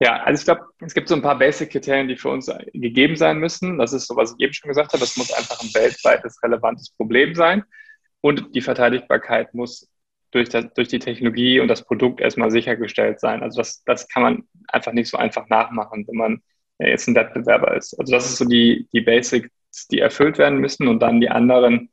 Ja, 0.00 0.22
also 0.22 0.40
ich 0.40 0.44
glaube, 0.44 0.70
es 0.80 0.94
gibt 0.94 1.08
so 1.08 1.16
ein 1.16 1.22
paar 1.22 1.38
Basic-Kriterien, 1.38 2.06
die 2.06 2.16
für 2.16 2.28
uns 2.28 2.46
gegeben 2.72 3.16
sein 3.16 3.38
müssen. 3.38 3.78
Das 3.78 3.92
ist 3.92 4.06
so, 4.06 4.14
was 4.16 4.32
ich 4.32 4.44
eben 4.44 4.52
schon 4.52 4.68
gesagt 4.68 4.92
habe. 4.92 5.02
Es 5.02 5.16
muss 5.16 5.32
einfach 5.32 5.60
ein 5.60 5.74
weltweites 5.74 6.40
relevantes 6.42 6.90
Problem 6.90 7.34
sein. 7.34 7.64
Und 8.20 8.54
die 8.54 8.60
Verteidigbarkeit 8.60 9.54
muss 9.54 9.88
durch, 10.30 10.48
das, 10.48 10.72
durch 10.74 10.88
die 10.88 10.98
Technologie 10.98 11.60
und 11.60 11.68
das 11.68 11.84
Produkt 11.84 12.20
erstmal 12.20 12.50
sichergestellt 12.50 13.20
sein. 13.20 13.42
Also 13.42 13.58
das, 13.58 13.82
das 13.84 14.08
kann 14.08 14.22
man 14.22 14.42
einfach 14.68 14.92
nicht 14.92 15.08
so 15.08 15.16
einfach 15.16 15.48
nachmachen, 15.48 16.06
wenn 16.06 16.16
man 16.16 16.42
jetzt 16.78 17.08
ein 17.08 17.14
Wettbewerber 17.14 17.76
ist. 17.76 17.98
Also 17.98 18.12
das 18.12 18.26
ist 18.26 18.36
so 18.36 18.44
die, 18.44 18.88
die 18.92 19.00
Basic 19.00 19.50
die 19.90 20.00
erfüllt 20.00 20.38
werden 20.38 20.58
müssen 20.58 20.88
und 20.88 21.00
dann 21.00 21.20
die 21.20 21.30
anderen, 21.30 21.90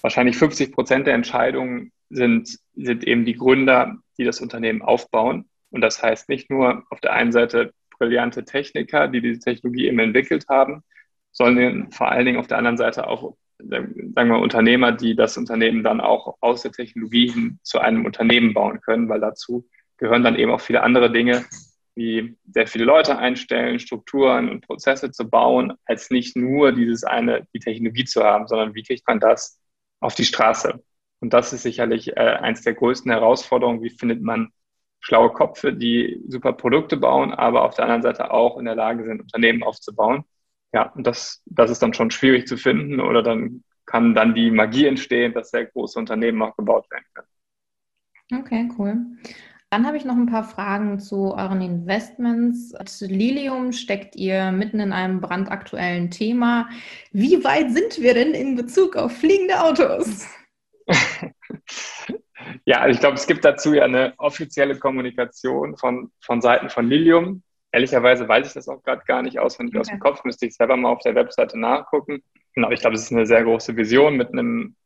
wahrscheinlich 0.00 0.36
50 0.36 0.72
Prozent 0.72 1.06
der 1.06 1.14
Entscheidungen 1.14 1.92
sind, 2.10 2.58
sind 2.74 3.04
eben 3.04 3.24
die 3.24 3.34
Gründer, 3.34 3.96
die 4.18 4.24
das 4.24 4.40
Unternehmen 4.40 4.82
aufbauen. 4.82 5.48
Und 5.70 5.80
das 5.80 6.02
heißt 6.02 6.28
nicht 6.28 6.50
nur 6.50 6.84
auf 6.90 7.00
der 7.00 7.12
einen 7.12 7.32
Seite 7.32 7.72
brillante 7.98 8.44
Techniker, 8.44 9.08
die 9.08 9.20
diese 9.20 9.40
Technologie 9.40 9.86
eben 9.86 9.98
entwickelt 9.98 10.46
haben, 10.48 10.82
sondern 11.32 11.90
vor 11.90 12.10
allen 12.10 12.26
Dingen 12.26 12.38
auf 12.38 12.46
der 12.46 12.58
anderen 12.58 12.76
Seite 12.76 13.08
auch 13.08 13.36
sagen 13.68 14.30
wir, 14.30 14.38
Unternehmer, 14.38 14.92
die 14.92 15.16
das 15.16 15.36
Unternehmen 15.36 15.82
dann 15.82 16.00
auch 16.00 16.36
aus 16.40 16.62
der 16.62 16.72
Technologie 16.72 17.30
hin 17.30 17.58
zu 17.62 17.78
einem 17.78 18.04
Unternehmen 18.04 18.54
bauen 18.54 18.80
können, 18.80 19.08
weil 19.08 19.20
dazu 19.20 19.66
gehören 19.96 20.24
dann 20.24 20.36
eben 20.36 20.50
auch 20.50 20.60
viele 20.60 20.82
andere 20.82 21.10
Dinge, 21.10 21.44
wie 21.94 22.36
sehr 22.50 22.66
viele 22.66 22.84
Leute 22.84 23.18
einstellen, 23.18 23.78
Strukturen 23.78 24.48
und 24.48 24.66
Prozesse 24.66 25.10
zu 25.12 25.28
bauen, 25.28 25.74
als 25.84 26.10
nicht 26.10 26.36
nur 26.36 26.72
dieses 26.72 27.04
eine, 27.04 27.46
die 27.54 27.60
Technologie 27.60 28.04
zu 28.04 28.22
haben, 28.24 28.48
sondern 28.48 28.74
wie 28.74 28.82
kriegt 28.82 29.06
man 29.06 29.20
das 29.20 29.60
auf 30.00 30.14
die 30.14 30.24
Straße? 30.24 30.82
Und 31.20 31.32
das 31.32 31.52
ist 31.52 31.62
sicherlich 31.62 32.16
äh, 32.16 32.20
eins 32.20 32.62
der 32.62 32.74
größten 32.74 33.10
Herausforderungen. 33.10 33.82
Wie 33.82 33.90
findet 33.90 34.22
man 34.22 34.52
schlaue 35.00 35.32
Köpfe, 35.32 35.72
die 35.72 36.22
super 36.28 36.52
Produkte 36.52 36.96
bauen, 36.96 37.32
aber 37.32 37.62
auf 37.64 37.74
der 37.74 37.84
anderen 37.84 38.02
Seite 38.02 38.30
auch 38.30 38.58
in 38.58 38.64
der 38.64 38.74
Lage 38.74 39.04
sind, 39.04 39.20
Unternehmen 39.20 39.62
aufzubauen? 39.62 40.24
Ja, 40.74 40.90
und 40.96 41.06
das, 41.06 41.40
das 41.46 41.70
ist 41.70 41.82
dann 41.82 41.94
schon 41.94 42.10
schwierig 42.10 42.48
zu 42.48 42.56
finden 42.56 43.00
oder 43.00 43.22
dann 43.22 43.62
kann 43.86 44.12
dann 44.12 44.34
die 44.34 44.50
Magie 44.50 44.86
entstehen, 44.86 45.32
dass 45.32 45.50
sehr 45.50 45.66
große 45.66 45.96
Unternehmen 45.96 46.42
auch 46.42 46.56
gebaut 46.56 46.90
werden 46.90 47.04
können. 47.14 48.42
Okay, 48.42 48.68
cool. 48.76 48.96
Dann 49.70 49.86
habe 49.86 49.96
ich 49.96 50.04
noch 50.04 50.16
ein 50.16 50.26
paar 50.26 50.42
Fragen 50.42 50.98
zu 50.98 51.34
euren 51.34 51.60
Investments. 51.60 52.74
Lilium 53.00 53.70
steckt 53.70 54.16
ihr 54.16 54.50
mitten 54.50 54.80
in 54.80 54.92
einem 54.92 55.20
brandaktuellen 55.20 56.10
Thema. 56.10 56.68
Wie 57.12 57.44
weit 57.44 57.70
sind 57.70 58.00
wir 58.00 58.14
denn 58.14 58.34
in 58.34 58.56
Bezug 58.56 58.96
auf 58.96 59.16
fliegende 59.16 59.60
Autos? 59.62 60.26
ja, 62.64 62.80
also 62.80 62.94
ich 62.94 63.00
glaube, 63.00 63.14
es 63.14 63.28
gibt 63.28 63.44
dazu 63.44 63.74
ja 63.74 63.84
eine 63.84 64.14
offizielle 64.16 64.76
Kommunikation 64.76 65.76
von, 65.76 66.10
von 66.20 66.40
Seiten 66.40 66.68
von 66.68 66.88
Lilium. 66.88 67.44
Ehrlicherweise 67.74 68.28
weiß 68.28 68.46
ich 68.46 68.52
das 68.54 68.68
auch 68.68 68.82
gerade 68.84 69.02
gar 69.04 69.22
nicht 69.22 69.40
auswendig 69.40 69.74
okay. 69.74 69.80
aus 69.80 69.88
dem 69.88 69.98
Kopf, 69.98 70.24
müsste 70.24 70.46
ich 70.46 70.54
selber 70.54 70.76
mal 70.76 70.90
auf 70.90 71.02
der 71.02 71.16
Webseite 71.16 71.58
nachgucken. 71.58 72.22
Genau, 72.54 72.70
ich 72.70 72.78
glaube, 72.78 72.94
es 72.94 73.02
ist 73.02 73.12
eine 73.12 73.26
sehr 73.26 73.42
große 73.42 73.76
Vision 73.76 74.16
mit 74.16 74.32
einem 74.32 74.76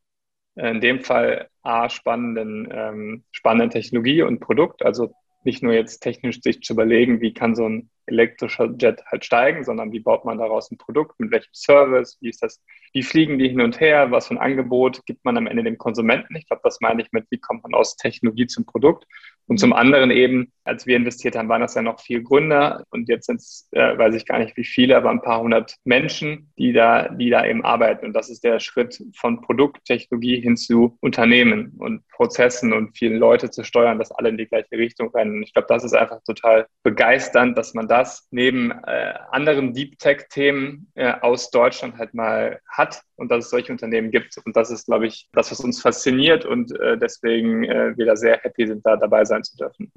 in 0.54 0.80
dem 0.80 1.00
Fall 1.00 1.48
A, 1.62 1.88
spannenden, 1.90 2.66
ähm, 2.72 3.24
spannenden 3.30 3.70
Technologie 3.70 4.22
und 4.22 4.40
Produkt. 4.40 4.82
Also 4.84 5.14
nicht 5.44 5.62
nur 5.62 5.72
jetzt 5.72 6.00
technisch 6.00 6.40
sich 6.40 6.62
zu 6.62 6.72
überlegen, 6.72 7.20
wie 7.20 7.32
kann 7.32 7.54
so 7.54 7.68
ein 7.68 7.90
elektrischer 8.06 8.74
Jet 8.78 9.04
halt 9.06 9.24
steigen, 9.24 9.64
sondern 9.64 9.92
wie 9.92 10.00
baut 10.00 10.24
man 10.24 10.38
daraus 10.38 10.70
ein 10.70 10.78
Produkt, 10.78 11.20
mit 11.20 11.30
welchem 11.30 11.52
Service, 11.52 12.16
wie 12.20 12.30
ist 12.30 12.42
das, 12.42 12.62
wie 12.92 13.02
fliegen 13.02 13.38
die 13.38 13.48
hin 13.48 13.60
und 13.60 13.80
her, 13.80 14.10
was 14.10 14.28
für 14.28 14.34
ein 14.34 14.38
Angebot 14.38 15.04
gibt 15.06 15.24
man 15.24 15.36
am 15.36 15.46
Ende 15.46 15.62
dem 15.62 15.78
Konsumenten. 15.78 16.34
Ich 16.36 16.46
glaube, 16.46 16.62
das 16.64 16.80
meine 16.80 17.02
ich 17.02 17.12
mit, 17.12 17.26
wie 17.30 17.38
kommt 17.38 17.62
man 17.62 17.74
aus 17.74 17.96
Technologie 17.96 18.46
zum 18.46 18.64
Produkt. 18.64 19.06
Und 19.48 19.58
zum 19.58 19.72
anderen 19.72 20.10
eben, 20.10 20.52
als 20.64 20.86
wir 20.86 20.96
investiert 20.96 21.34
haben, 21.34 21.48
waren 21.48 21.62
das 21.62 21.74
ja 21.74 21.80
noch 21.80 22.00
viel 22.00 22.22
Gründer 22.22 22.84
und 22.90 23.08
jetzt 23.08 23.26
sind 23.26 23.36
es, 23.36 23.66
äh, 23.72 23.96
weiß 23.96 24.14
ich 24.14 24.26
gar 24.26 24.38
nicht 24.38 24.56
wie 24.58 24.64
viele, 24.64 24.94
aber 24.96 25.10
ein 25.10 25.22
paar 25.22 25.40
hundert 25.40 25.76
Menschen, 25.84 26.52
die 26.58 26.74
da, 26.74 27.08
die 27.08 27.30
da 27.30 27.46
eben 27.46 27.64
arbeiten. 27.64 28.04
Und 28.04 28.12
das 28.12 28.28
ist 28.28 28.44
der 28.44 28.60
Schritt 28.60 29.02
von 29.16 29.40
Produkttechnologie 29.40 30.40
hin 30.40 30.58
zu 30.58 30.98
Unternehmen 31.00 31.72
und 31.78 32.06
Prozessen 32.08 32.74
und 32.74 32.96
viele 32.96 33.16
Leute 33.16 33.50
zu 33.50 33.64
steuern, 33.64 33.98
dass 33.98 34.12
alle 34.12 34.28
in 34.28 34.36
die 34.36 34.46
gleiche 34.46 34.72
Richtung 34.72 35.08
rennen. 35.14 35.42
Ich 35.42 35.54
glaube, 35.54 35.68
das 35.68 35.82
ist 35.82 35.94
einfach 35.94 36.22
total 36.24 36.66
begeisternd, 36.82 37.56
dass 37.56 37.72
man 37.72 37.88
das 37.88 38.28
neben 38.30 38.70
äh, 38.70 39.14
anderen 39.30 39.72
Deep 39.72 39.98
Tech-Themen 39.98 40.92
äh, 40.94 41.14
aus 41.22 41.50
Deutschland 41.50 41.96
halt 41.96 42.12
mal 42.12 42.60
hat 42.68 43.02
und 43.18 43.30
dass 43.30 43.46
es 43.46 43.50
solche 43.50 43.72
Unternehmen 43.72 44.10
gibt. 44.10 44.36
Und 44.44 44.56
das 44.56 44.70
ist, 44.70 44.86
glaube 44.86 45.06
ich, 45.06 45.28
das, 45.32 45.50
was 45.50 45.60
uns 45.60 45.82
fasziniert 45.82 46.44
und 46.44 46.72
äh, 46.80 46.96
deswegen 46.96 47.64
äh, 47.64 47.96
wir 47.96 48.06
da 48.06 48.16
sehr 48.16 48.38
happy 48.38 48.66
sind, 48.66 48.86
da 48.86 48.96
dabei 48.96 49.24
sein 49.24 49.42
zu 49.42 49.56
dürfen. 49.56 49.92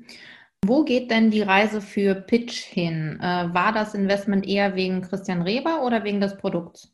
Wo 0.66 0.84
geht 0.84 1.10
denn 1.10 1.32
die 1.32 1.42
Reise 1.42 1.82
für 1.82 2.14
Pitch 2.16 2.64
hin? 2.64 3.20
Äh, 3.20 3.54
war 3.54 3.74
das 3.74 3.96
Investment 3.96 4.48
eher 4.48 4.76
wegen 4.76 5.02
Christian 5.02 5.42
Reber 5.42 5.84
oder 5.84 6.04
wegen 6.04 6.22
des 6.22 6.38
Produkts? 6.38 6.94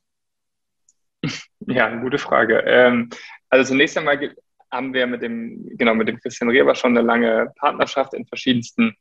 Ja, 1.69 1.87
eine 1.87 1.99
gute 1.99 2.17
Frage. 2.17 2.59
Ähm, 2.65 3.09
also 3.49 3.73
zunächst 3.73 3.97
einmal 3.97 4.33
haben 4.71 4.93
wir 4.93 5.05
mit 5.05 5.21
dem, 5.21 5.67
genau, 5.77 5.95
mit 5.95 6.07
dem 6.07 6.17
Christian 6.17 6.49
Reber 6.49 6.75
schon 6.75 6.97
eine 6.97 7.05
lange 7.05 7.51
Partnerschaft 7.57 8.13
in 8.13 8.25
verschiedensten, 8.25 8.95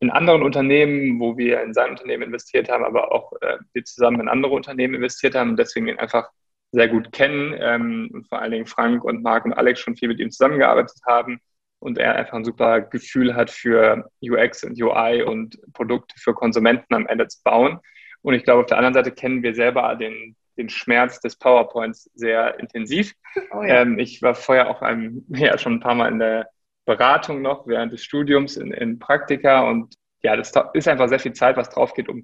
in 0.00 0.10
anderen 0.10 0.42
Unternehmen, 0.42 1.18
wo 1.18 1.38
wir 1.38 1.62
in 1.62 1.72
sein 1.72 1.90
Unternehmen 1.90 2.24
investiert 2.24 2.68
haben, 2.68 2.84
aber 2.84 3.10
auch 3.12 3.32
äh, 3.40 3.56
wir 3.72 3.84
zusammen 3.84 4.20
in 4.20 4.28
andere 4.28 4.52
Unternehmen 4.52 4.94
investiert 4.94 5.34
haben 5.34 5.50
und 5.50 5.58
deswegen 5.58 5.98
einfach 5.98 6.28
sehr 6.72 6.88
gut 6.88 7.12
kennen 7.12 7.54
ähm, 7.58 8.10
und 8.12 8.28
vor 8.28 8.40
allen 8.40 8.52
Dingen 8.52 8.66
Frank 8.66 9.04
und 9.04 9.22
Marc 9.22 9.44
und 9.44 9.54
Alex 9.54 9.80
schon 9.80 9.96
viel 9.96 10.08
mit 10.08 10.20
ihm 10.20 10.30
zusammengearbeitet 10.30 10.98
haben 11.06 11.40
und 11.80 11.98
er 11.98 12.14
einfach 12.14 12.34
ein 12.34 12.44
super 12.44 12.80
Gefühl 12.80 13.34
hat 13.34 13.50
für 13.50 14.10
UX 14.22 14.64
und 14.64 14.80
UI 14.80 15.22
und 15.22 15.58
Produkte 15.72 16.14
für 16.18 16.34
Konsumenten 16.34 16.94
am 16.94 17.06
Ende 17.06 17.26
zu 17.26 17.42
bauen. 17.42 17.80
Und 18.22 18.34
ich 18.34 18.44
glaube, 18.44 18.60
auf 18.60 18.66
der 18.66 18.76
anderen 18.76 18.94
Seite 18.94 19.12
kennen 19.12 19.42
wir 19.42 19.54
selber 19.54 19.96
den, 19.96 20.36
den 20.58 20.68
Schmerz 20.68 21.20
des 21.20 21.36
PowerPoints 21.36 22.10
sehr 22.14 22.60
intensiv. 22.60 23.14
Oh 23.52 23.62
ja. 23.62 23.80
ähm, 23.80 23.98
ich 23.98 24.20
war 24.20 24.34
vorher 24.34 24.68
auch 24.68 24.82
einem, 24.82 25.24
ja, 25.28 25.56
schon 25.58 25.74
ein 25.74 25.80
paar 25.80 25.94
Mal 25.94 26.08
in 26.08 26.18
der 26.18 26.48
Beratung 26.84 27.42
noch 27.42 27.66
während 27.66 27.92
des 27.92 28.04
Studiums 28.04 28.56
in, 28.56 28.72
in 28.72 28.98
Praktika 28.98 29.68
und 29.68 29.94
ja, 30.22 30.36
das 30.36 30.52
ist 30.74 30.86
einfach 30.86 31.08
sehr 31.08 31.18
viel 31.18 31.32
Zeit, 31.32 31.56
was 31.56 31.70
drauf 31.70 31.94
geht, 31.94 32.10
um, 32.10 32.22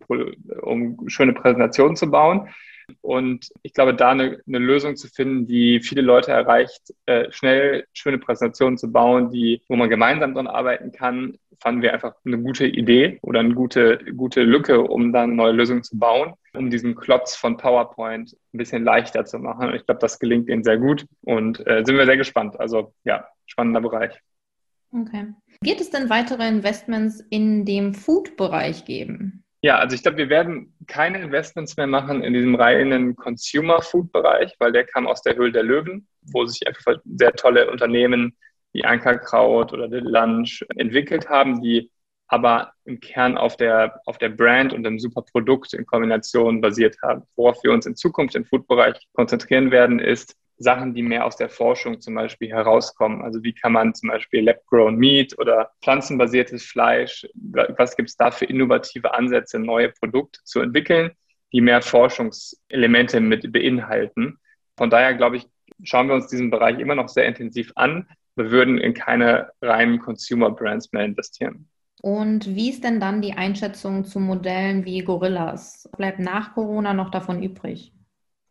um 0.60 1.08
schöne 1.08 1.32
Präsentationen 1.32 1.96
zu 1.96 2.10
bauen. 2.10 2.50
Und 3.00 3.50
ich 3.62 3.72
glaube, 3.72 3.94
da 3.94 4.10
eine, 4.10 4.40
eine 4.46 4.58
Lösung 4.58 4.96
zu 4.96 5.08
finden, 5.08 5.46
die 5.46 5.80
viele 5.80 6.02
Leute 6.02 6.30
erreicht, 6.30 6.94
äh, 7.06 7.30
schnell 7.32 7.86
schöne 7.92 8.18
Präsentationen 8.18 8.78
zu 8.78 8.90
bauen, 8.90 9.30
die, 9.30 9.62
wo 9.68 9.76
man 9.76 9.90
gemeinsam 9.90 10.34
dran 10.34 10.46
arbeiten 10.46 10.92
kann, 10.92 11.38
fanden 11.60 11.82
wir 11.82 11.92
einfach 11.92 12.14
eine 12.24 12.38
gute 12.38 12.66
Idee 12.66 13.18
oder 13.22 13.40
eine 13.40 13.54
gute, 13.54 13.98
gute 14.16 14.42
Lücke, 14.42 14.82
um 14.82 15.12
dann 15.12 15.36
neue 15.36 15.52
Lösung 15.52 15.82
zu 15.82 15.98
bauen, 15.98 16.34
um 16.54 16.70
diesen 16.70 16.94
Klotz 16.94 17.34
von 17.34 17.56
PowerPoint 17.56 18.36
ein 18.52 18.58
bisschen 18.58 18.84
leichter 18.84 19.24
zu 19.24 19.38
machen. 19.38 19.74
Ich 19.74 19.86
glaube, 19.86 20.00
das 20.00 20.18
gelingt 20.18 20.48
ihnen 20.48 20.64
sehr 20.64 20.78
gut 20.78 21.06
und 21.22 21.66
äh, 21.66 21.82
sind 21.84 21.96
wir 21.96 22.06
sehr 22.06 22.16
gespannt. 22.16 22.60
Also 22.60 22.92
ja, 23.04 23.26
spannender 23.46 23.80
Bereich. 23.80 24.20
Okay. 24.92 25.34
Wird 25.60 25.80
es 25.80 25.90
denn 25.90 26.10
weitere 26.10 26.46
Investments 26.46 27.24
in 27.30 27.64
dem 27.64 27.94
Food-Bereich 27.94 28.84
geben? 28.84 29.44
Ja, 29.66 29.78
also 29.78 29.96
ich 29.96 30.02
glaube, 30.02 30.18
wir 30.18 30.28
werden 30.28 30.72
keine 30.86 31.18
Investments 31.18 31.76
mehr 31.76 31.88
machen 31.88 32.22
in 32.22 32.32
diesem 32.32 32.54
reinen 32.54 33.16
Consumer-Food-Bereich, 33.16 34.54
weil 34.60 34.70
der 34.70 34.84
kam 34.84 35.08
aus 35.08 35.22
der 35.22 35.34
Höhle 35.34 35.50
der 35.50 35.64
Löwen, 35.64 36.06
wo 36.22 36.46
sich 36.46 36.64
einfach 36.68 36.94
sehr 37.04 37.32
tolle 37.32 37.68
Unternehmen 37.68 38.36
wie 38.72 38.84
Ankerkraut 38.84 39.72
oder 39.72 39.88
The 39.88 39.96
Lunch 39.96 40.64
entwickelt 40.76 41.28
haben, 41.28 41.62
die 41.62 41.90
aber 42.28 42.74
im 42.84 43.00
Kern 43.00 43.36
auf 43.36 43.56
der, 43.56 44.00
auf 44.06 44.18
der 44.18 44.28
Brand 44.28 44.72
und 44.72 44.84
dem 44.84 45.00
super 45.00 45.22
Produkt 45.22 45.74
in 45.74 45.84
Kombination 45.84 46.60
basiert 46.60 46.96
haben. 47.02 47.24
Worauf 47.34 47.64
wir 47.64 47.72
uns 47.72 47.86
in 47.86 47.96
Zukunft 47.96 48.36
im 48.36 48.44
Food-Bereich 48.44 48.94
konzentrieren 49.14 49.72
werden, 49.72 49.98
ist 49.98 50.36
Sachen, 50.58 50.94
die 50.94 51.02
mehr 51.02 51.24
aus 51.24 51.36
der 51.36 51.48
Forschung 51.48 52.00
zum 52.00 52.14
Beispiel 52.14 52.48
herauskommen. 52.48 53.22
Also 53.22 53.42
wie 53.42 53.52
kann 53.52 53.72
man 53.72 53.94
zum 53.94 54.08
Beispiel 54.08 54.44
Lab-Grown 54.44 54.96
Meat 54.96 55.38
oder 55.38 55.70
pflanzenbasiertes 55.82 56.64
Fleisch, 56.64 57.26
was 57.34 57.96
gibt 57.96 58.08
es 58.08 58.16
da 58.16 58.30
für 58.30 58.46
innovative 58.46 59.12
Ansätze, 59.14 59.58
neue 59.58 59.90
Produkte 59.90 60.40
zu 60.44 60.60
entwickeln, 60.60 61.10
die 61.52 61.60
mehr 61.60 61.82
Forschungselemente 61.82 63.20
mit 63.20 63.52
beinhalten. 63.52 64.38
Von 64.76 64.90
daher 64.90 65.14
glaube 65.14 65.36
ich, 65.36 65.46
schauen 65.82 66.08
wir 66.08 66.14
uns 66.14 66.28
diesen 66.28 66.50
Bereich 66.50 66.78
immer 66.78 66.94
noch 66.94 67.08
sehr 67.08 67.26
intensiv 67.26 67.72
an. 67.74 68.08
Wir 68.34 68.50
würden 68.50 68.78
in 68.78 68.94
keine 68.94 69.50
reinen 69.62 69.98
Consumer 69.98 70.50
Brands 70.50 70.92
mehr 70.92 71.04
investieren. 71.04 71.68
Und 72.02 72.54
wie 72.54 72.70
ist 72.70 72.84
denn 72.84 73.00
dann 73.00 73.22
die 73.22 73.32
Einschätzung 73.32 74.04
zu 74.04 74.20
Modellen 74.20 74.84
wie 74.84 75.02
Gorillas? 75.02 75.88
Bleibt 75.96 76.18
nach 76.18 76.54
Corona 76.54 76.92
noch 76.92 77.10
davon 77.10 77.42
übrig? 77.42 77.92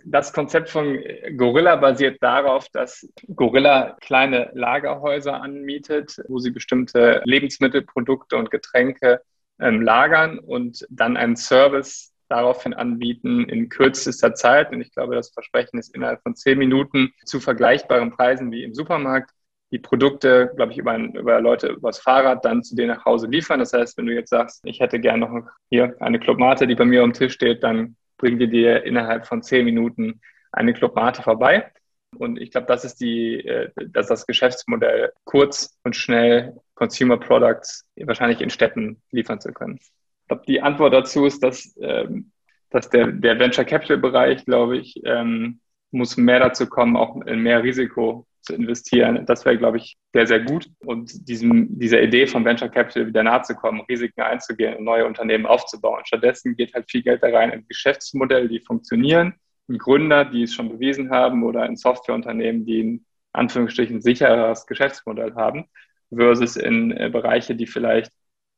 Das 0.08 0.34
Konzept 0.34 0.70
von 0.70 1.00
Gorilla 1.36 1.78
basiert 1.78 2.22
darauf, 2.22 2.70
dass 2.70 3.10
Gorilla 3.36 3.98
kleine 4.02 4.52
Lagerhäuser 4.54 5.42
anmietet, 5.42 6.22
wo 6.28 6.38
sie 6.38 6.52
bestimmte 6.52 7.24
Lebensmittelprodukte 7.26 8.38
und 8.38 8.52
Getränke 8.52 9.22
ähm, 9.60 9.82
lagern 9.82 10.38
und 10.38 10.86
dann 10.92 11.18
einen 11.18 11.36
Service 11.36 12.14
daraufhin 12.28 12.76
anbieten 12.76 13.46
in 13.50 13.68
kürzester 13.70 14.36
Zeit. 14.36 14.72
Und 14.72 14.82
ich 14.82 14.92
glaube, 14.92 15.16
das 15.16 15.32
Versprechen 15.32 15.80
ist 15.80 15.96
innerhalb 15.96 16.22
von 16.22 16.36
zehn 16.36 16.60
Minuten 16.60 17.12
zu 17.26 17.40
vergleichbaren 17.40 18.12
Preisen 18.12 18.52
wie 18.52 18.64
im 18.64 18.76
Supermarkt 18.76 19.32
die 19.72 19.80
Produkte, 19.80 20.52
glaube 20.56 20.72
ich, 20.72 20.78
über, 20.78 20.96
über 20.98 21.42
Leute 21.42 21.70
übers 21.70 21.98
Fahrrad 21.98 22.46
dann 22.46 22.64
zu 22.64 22.76
dir 22.76 22.86
nach 22.86 23.06
Hause 23.06 23.26
liefern. 23.26 23.60
Das 23.60 23.74
heißt, 23.74 23.98
wenn 23.98 24.06
du 24.06 24.14
jetzt 24.14 24.30
sagst, 24.30 24.62
ich 24.66 24.80
hätte 24.82 25.00
gerne 25.00 25.26
noch 25.26 25.48
hier 25.72 25.96
eine 26.00 26.20
Clubmate, 26.20 26.68
die 26.68 26.76
bei 26.76 26.86
mir 26.86 27.02
am 27.02 27.14
Tisch 27.14 27.34
steht, 27.34 27.64
dann 27.64 27.96
bringen 28.18 28.40
wir 28.40 28.48
dir 28.48 28.84
innerhalb 28.84 29.28
von 29.28 29.42
zehn 29.42 29.66
Minuten 29.66 30.22
eine 30.52 30.74
Clubmate 30.74 31.22
vorbei. 31.22 31.72
Und 32.18 32.40
ich 32.40 32.52
glaube, 32.52 32.68
das 32.68 32.86
ist 32.86 33.02
die, 33.02 33.46
äh, 33.46 33.72
das 33.88 34.06
ist 34.06 34.10
das 34.10 34.28
Geschäftsmodell, 34.28 35.12
kurz 35.26 35.78
und 35.84 35.96
schnell 35.96 36.56
Consumer 36.76 37.18
Products 37.18 37.86
wahrscheinlich 37.96 38.42
in 38.42 38.50
Städten 38.50 39.02
liefern 39.12 39.42
zu 39.42 39.52
können. 39.52 39.80
Ich 39.82 40.28
glaube, 40.28 40.44
die 40.48 40.62
Antwort 40.62 40.94
dazu 40.94 41.26
ist, 41.26 41.44
dass, 41.44 41.76
ähm, 41.82 42.32
dass 42.70 42.90
der, 42.90 43.08
der 43.08 43.40
Venture 43.40 43.66
Capital 43.66 43.98
Bereich, 43.98 44.46
glaube 44.46 44.78
ich, 44.78 45.02
ähm, 45.06 45.60
muss 45.92 46.18
mehr 46.18 46.40
dazu 46.40 46.68
kommen, 46.68 46.96
auch 46.98 47.22
in 47.22 47.42
mehr 47.42 47.64
Risiko 47.64 48.26
zu 48.46 48.54
investieren. 48.54 49.26
Das 49.26 49.44
wäre, 49.46 49.58
glaube 49.58 49.78
ich, 49.78 49.98
sehr, 50.14 50.28
sehr 50.28 50.40
gut. 50.40 50.70
Und 50.86 51.28
diesem, 51.28 51.78
dieser 51.80 52.02
Idee 52.02 52.28
von 52.28 52.46
Venture 52.46 52.70
Capital 52.70 53.08
wieder 53.08 53.24
nahe 53.24 53.42
zu 53.42 53.56
kommen, 53.56 53.82
Risiken 53.82 54.22
einzugehen 54.22 54.76
und 54.78 54.84
neue 54.84 55.06
Unternehmen 55.06 55.46
aufzubauen. 55.46 56.06
Stattdessen 56.06 56.56
geht 56.56 56.74
halt 56.74 56.90
viel 56.90 57.04
Geld 57.04 57.24
da 57.24 57.28
rein 57.28 57.52
in 57.52 57.68
Geschäftsmodelle, 57.68 58.48
die 58.48 58.60
funktionieren, 58.60 59.34
in 59.68 59.78
Gründer, 59.78 60.26
die 60.26 60.44
es 60.44 60.54
schon 60.54 60.70
bewiesen 60.70 61.10
haben 61.10 61.44
oder 61.44 61.66
in 61.66 61.76
Softwareunternehmen, 61.76 62.66
die 62.66 62.80
in 62.80 63.06
Anführungsstrichen 63.34 64.02
sicheres 64.02 64.66
Geschäftsmodell 64.68 65.34
haben, 65.36 65.66
versus 66.14 66.56
in 66.56 66.92
äh, 66.92 67.10
Bereiche, 67.10 67.56
die 67.56 67.68
vielleicht 67.68 68.12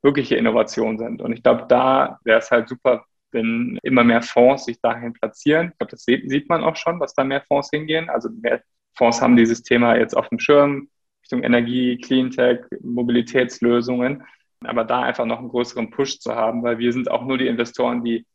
wirkliche 0.04 0.36
Innovation 0.36 0.98
sind. 0.98 1.22
Und 1.22 1.34
ich 1.34 1.44
glaube, 1.44 1.66
da 1.68 2.20
wäre 2.24 2.40
es 2.40 2.52
halt 2.52 2.70
super, 2.70 3.06
wenn 3.32 3.78
immer 3.84 4.04
mehr 4.04 4.22
Fonds 4.22 4.66
sich 4.66 4.80
dahin 4.82 5.14
platzieren. 5.14 5.70
Ich 5.72 5.78
glaube, 5.78 5.92
das 5.92 6.04
sieht 6.04 6.50
man 6.50 6.64
auch 6.64 6.76
schon, 6.76 7.00
dass 7.00 7.14
da 7.14 7.24
mehr 7.24 7.42
Fonds 7.42 7.70
hingehen. 7.72 8.10
Also 8.10 8.30
mehr 8.30 8.62
Fonds 8.98 9.22
haben 9.22 9.38
dieses 9.38 9.64
Thema 9.64 9.96
jetzt 9.96 10.16
auf 10.16 10.30
dem 10.30 10.40
Schirm, 10.40 10.90
Richtung 11.24 11.44
Energie, 11.44 11.98
Cleantech, 11.98 12.62
Mobilitätslösungen. 12.82 14.24
Aber 14.64 14.84
da 14.84 15.04
einfach 15.04 15.26
noch 15.26 15.40
einen 15.40 15.50
größeren 15.50 15.92
Push 15.92 16.20
zu 16.20 16.34
haben, 16.36 16.64
weil 16.64 16.80
wir 16.80 16.92
sind 16.92 17.12
auch 17.12 17.24
nur 17.24 17.38
die 17.38 17.48
Investoren, 17.48 18.04
die 18.04 18.26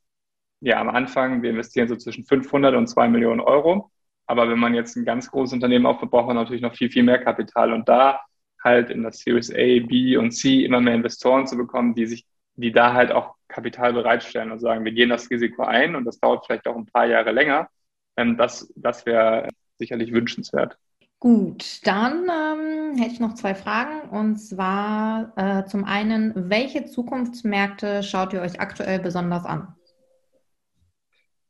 ja 0.61 0.81
am 0.81 0.89
Anfang, 0.89 1.43
wir 1.43 1.51
investieren 1.51 1.89
so 1.89 1.97
zwischen 1.97 2.25
500 2.25 2.75
und 2.77 2.87
2 2.87 3.09
Millionen 3.09 3.41
Euro. 3.41 3.91
Aber 4.27 4.49
wenn 4.49 4.59
man 4.59 4.75
jetzt 4.75 4.97
ein 4.97 5.05
ganz 5.05 5.31
großes 5.31 5.55
Unternehmen 5.55 5.87
aufbaut, 5.87 6.11
braucht 6.11 6.29
man 6.29 6.37
natürlich 6.37 6.63
noch 6.63 6.75
viel, 6.75 6.91
viel 6.91 7.03
mehr 7.03 7.19
Kapital. 7.19 7.73
Und 7.73 7.89
da 7.89 8.21
halt 8.63 8.91
in 8.91 9.03
das 9.03 9.19
Series 9.19 9.51
A, 9.51 9.87
B 9.87 10.17
und 10.17 10.31
C 10.31 10.65
immer 10.65 10.81
mehr 10.81 10.95
Investoren 10.95 11.47
zu 11.47 11.57
bekommen, 11.57 11.95
die 11.95 12.07
sich, 12.07 12.25
die 12.55 12.71
da 12.73 12.93
halt 12.93 13.11
auch 13.11 13.35
Kapital 13.49 13.93
bereitstellen 13.93 14.53
und 14.53 14.61
sagen, 14.61 14.85
wir 14.85 14.93
gehen 14.93 15.11
das 15.11 15.29
Risiko 15.31 15.65
ein 15.65 15.97
und 15.97 16.05
das 16.05 16.21
dauert 16.21 16.47
vielleicht 16.47 16.67
auch 16.69 16.77
ein 16.77 16.87
paar 16.87 17.07
Jahre 17.07 17.33
länger. 17.33 17.69
Ähm, 18.17 18.37
das 18.37 18.73
das 18.77 19.05
wäre 19.07 19.49
sicherlich 19.83 20.13
wünschenswert. 20.13 20.79
Gut, 21.19 21.87
dann 21.87 22.29
ähm, 22.29 22.97
hätte 22.97 23.13
ich 23.13 23.21
noch 23.21 23.35
zwei 23.35 23.55
Fragen. 23.55 24.09
Und 24.11 24.39
zwar 24.39 25.33
äh, 25.37 25.65
zum 25.67 25.85
einen, 25.85 26.33
welche 26.51 26.85
Zukunftsmärkte 26.85 28.03
schaut 28.03 28.33
ihr 28.33 28.41
euch 28.41 28.61
aktuell 28.61 28.99
besonders 28.99 29.45
an? 29.45 29.75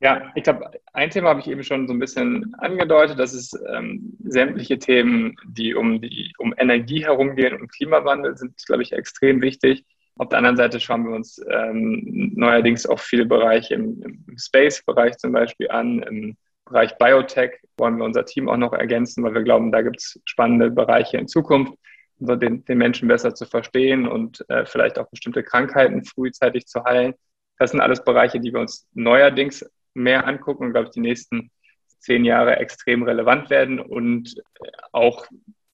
Ja, 0.01 0.33
ich 0.35 0.43
glaube, 0.43 0.71
ein 0.93 1.11
Thema 1.11 1.31
habe 1.31 1.41
ich 1.41 1.47
eben 1.47 1.63
schon 1.63 1.87
so 1.87 1.95
ein 1.95 2.01
bisschen 2.01 2.55
angedeutet. 2.59 3.19
Das 3.19 3.33
ist 3.33 3.59
ähm, 3.73 4.15
sämtliche 4.25 4.79
Themen, 4.79 5.37
die 5.47 5.75
um, 5.75 6.01
die 6.01 6.33
um 6.39 6.53
Energie 6.59 7.05
herumgehen 7.05 7.59
und 7.59 7.73
Klimawandel 7.73 8.37
sind, 8.37 8.55
glaube 8.67 8.83
ich, 8.83 8.93
extrem 8.93 9.41
wichtig. 9.41 9.85
Auf 10.17 10.29
der 10.29 10.39
anderen 10.39 10.57
Seite 10.57 10.81
schauen 10.81 11.09
wir 11.09 11.15
uns 11.15 11.41
ähm, 11.51 12.33
neuerdings 12.35 12.85
auch 12.85 12.99
viele 12.99 13.25
Bereiche 13.25 13.75
im, 13.75 14.03
im 14.03 14.37
Space-Bereich 14.37 15.17
zum 15.17 15.33
Beispiel 15.33 15.71
an, 15.71 16.03
im 16.03 16.37
Bereich 16.73 16.97
Biotech 16.97 17.61
wollen 17.77 17.99
wir 17.99 18.05
unser 18.05 18.25
Team 18.25 18.49
auch 18.49 18.57
noch 18.57 18.73
ergänzen, 18.73 19.23
weil 19.23 19.35
wir 19.35 19.43
glauben, 19.43 19.73
da 19.73 19.83
gibt 19.83 19.99
es 19.99 20.21
spannende 20.25 20.71
Bereiche 20.71 21.19
in 21.19 21.29
Zukunft, 21.29 21.75
um 22.19 22.39
den, 22.39 22.65
den 22.65 22.79
Menschen 22.79 23.09
besser 23.09 23.35
zu 23.35 23.45
verstehen 23.45 24.09
und 24.09 24.43
äh, 24.49 24.65
vielleicht 24.65 24.99
auch 24.99 25.11
bestimmte 25.11 25.43
Krankheiten 25.43 26.03
frühzeitig 26.03 26.67
zu 26.67 26.83
heilen. 26.85 27.15
Das 27.59 27.73
sind 27.73 27.81
alles 27.81 28.03
Bereiche, 28.03 28.41
die 28.41 28.55
wir 28.55 28.61
uns 28.61 28.89
neuerdings 28.95 29.65
mehr 29.93 30.27
angucken 30.27 30.65
und, 30.65 30.73
glaube 30.73 30.87
ich, 30.87 30.93
die 30.93 31.01
nächsten 31.01 31.51
zehn 31.99 32.25
Jahre 32.25 32.57
extrem 32.57 33.03
relevant 33.03 33.51
werden 33.51 33.79
und 33.79 34.35
äh, 34.39 34.71
auch 34.93 35.27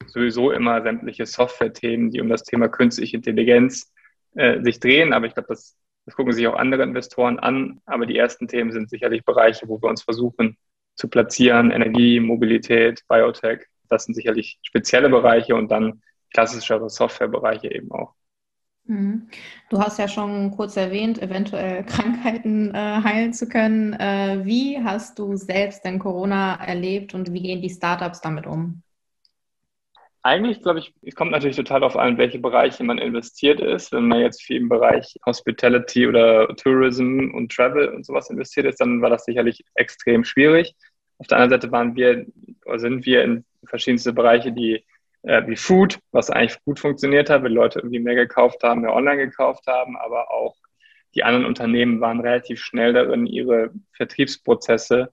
sowieso 0.07 0.51
immer 0.51 0.83
sämtliche 0.83 1.27
Software-Themen, 1.27 2.11
die 2.11 2.21
um 2.21 2.29
das 2.29 2.43
Thema 2.43 2.69
künstliche 2.69 3.17
Intelligenz 3.17 3.93
äh, 4.35 4.61
sich 4.63 4.81
drehen. 4.81 5.13
Aber 5.13 5.27
ich 5.27 5.35
glaube, 5.35 5.49
das, 5.49 5.77
das 6.07 6.17
gucken 6.17 6.33
sich 6.33 6.47
auch 6.49 6.57
andere 6.57 6.83
Investoren 6.83 7.39
an. 7.39 7.81
Aber 7.87 8.05
die 8.05 8.17
ersten 8.17 8.49
Themen 8.49 8.73
sind 8.73 8.91
sicherlich 8.91 9.25
Bereiche, 9.25 9.69
wo 9.69 9.81
wir 9.81 9.89
uns 9.89 10.03
versuchen, 10.03 10.57
zu 10.99 11.09
platzieren. 11.09 11.71
Energie, 11.71 12.21
Mobilität, 12.21 13.05
Biotech, 13.09 13.61
das 13.89 14.05
sind 14.05 14.15
sicherlich 14.15 14.59
spezielle 14.63 15.09
Bereiche 15.09 15.55
und 15.55 15.71
dann 15.71 16.03
klassischere 16.35 16.91
Softwarebereiche 16.91 17.73
eben 17.73 17.91
auch. 17.93 18.15
Mhm. 18.85 19.29
Du 19.71 19.79
hast 19.81 19.99
ja 19.99 20.09
schon 20.09 20.51
kurz 20.51 20.77
erwähnt, 20.77 21.23
eventuell 21.23 21.85
Krankheiten 21.87 22.75
äh, 22.75 23.01
heilen 23.03 23.33
zu 23.33 23.49
können. 23.49 23.93
Äh, 23.95 24.41
wie 24.45 24.83
hast 24.83 25.19
du 25.19 25.37
selbst 25.37 25.85
denn 25.85 25.99
Corona 25.99 26.57
erlebt 26.57 27.15
und 27.15 27.33
wie 27.33 27.43
gehen 27.43 27.63
die 27.63 27.71
Startups 27.71 28.21
damit 28.21 28.47
um? 28.47 28.83
Eigentlich 30.23 30.63
glaube 30.63 30.81
ich, 30.81 30.93
es 31.03 31.15
kommt 31.15 31.31
natürlich 31.31 31.57
total 31.57 31.81
darauf 31.81 31.97
an, 31.97 32.19
welche 32.19 32.39
Bereiche 32.39 32.83
man 32.83 32.99
investiert 32.99 33.61
ist. 33.61 33.93
Wenn 33.93 34.09
man 34.09 34.21
jetzt 34.21 34.43
viel 34.43 34.57
im 34.57 34.69
Bereich 34.69 35.15
Hospitality 35.25 36.07
oder 36.07 36.49
Tourism 36.57 37.31
und 37.35 37.53
Travel 37.53 37.89
und 37.89 38.05
sowas 38.05 38.29
investiert 38.29 38.67
ist, 38.67 38.81
dann 38.81 39.01
war 39.01 39.11
das 39.11 39.25
sicherlich 39.25 39.65
extrem 39.75 40.25
schwierig. 40.25 40.75
Auf 41.19 41.29
der 41.29 41.39
anderen 41.39 41.61
Seite 41.61 41.73
waren 41.73 41.95
wir 41.97 42.27
oder 42.67 42.79
sind 42.79 43.07
wir 43.07 43.25
in 43.25 43.45
verschiedenste 43.65 44.13
Bereiche, 44.13 44.53
die 44.53 44.85
äh, 45.23 45.47
wie 45.47 45.57
Food, 45.57 45.99
was 46.13 46.31
eigentlich 46.31 46.63
gut 46.65 46.81
funktioniert 46.81 47.31
hat, 47.31 47.43
weil 47.43 47.53
Leute 47.53 47.81
irgendwie 47.81 48.01
mehr 48.01 48.15
gekauft 48.15 48.63
haben, 48.63 48.83
mehr 48.83 48.95
online 48.95 49.19
gekauft 49.19 49.67
haben, 49.67 49.97
aber 49.97 50.31
auch 50.33 50.57
die 51.15 51.25
anderen 51.25 51.47
Unternehmen 51.47 52.01
waren 52.01 52.21
relativ 52.21 52.61
schnell 52.61 52.93
darin, 52.93 53.27
ihre 53.27 53.71
Vertriebsprozesse 53.93 55.13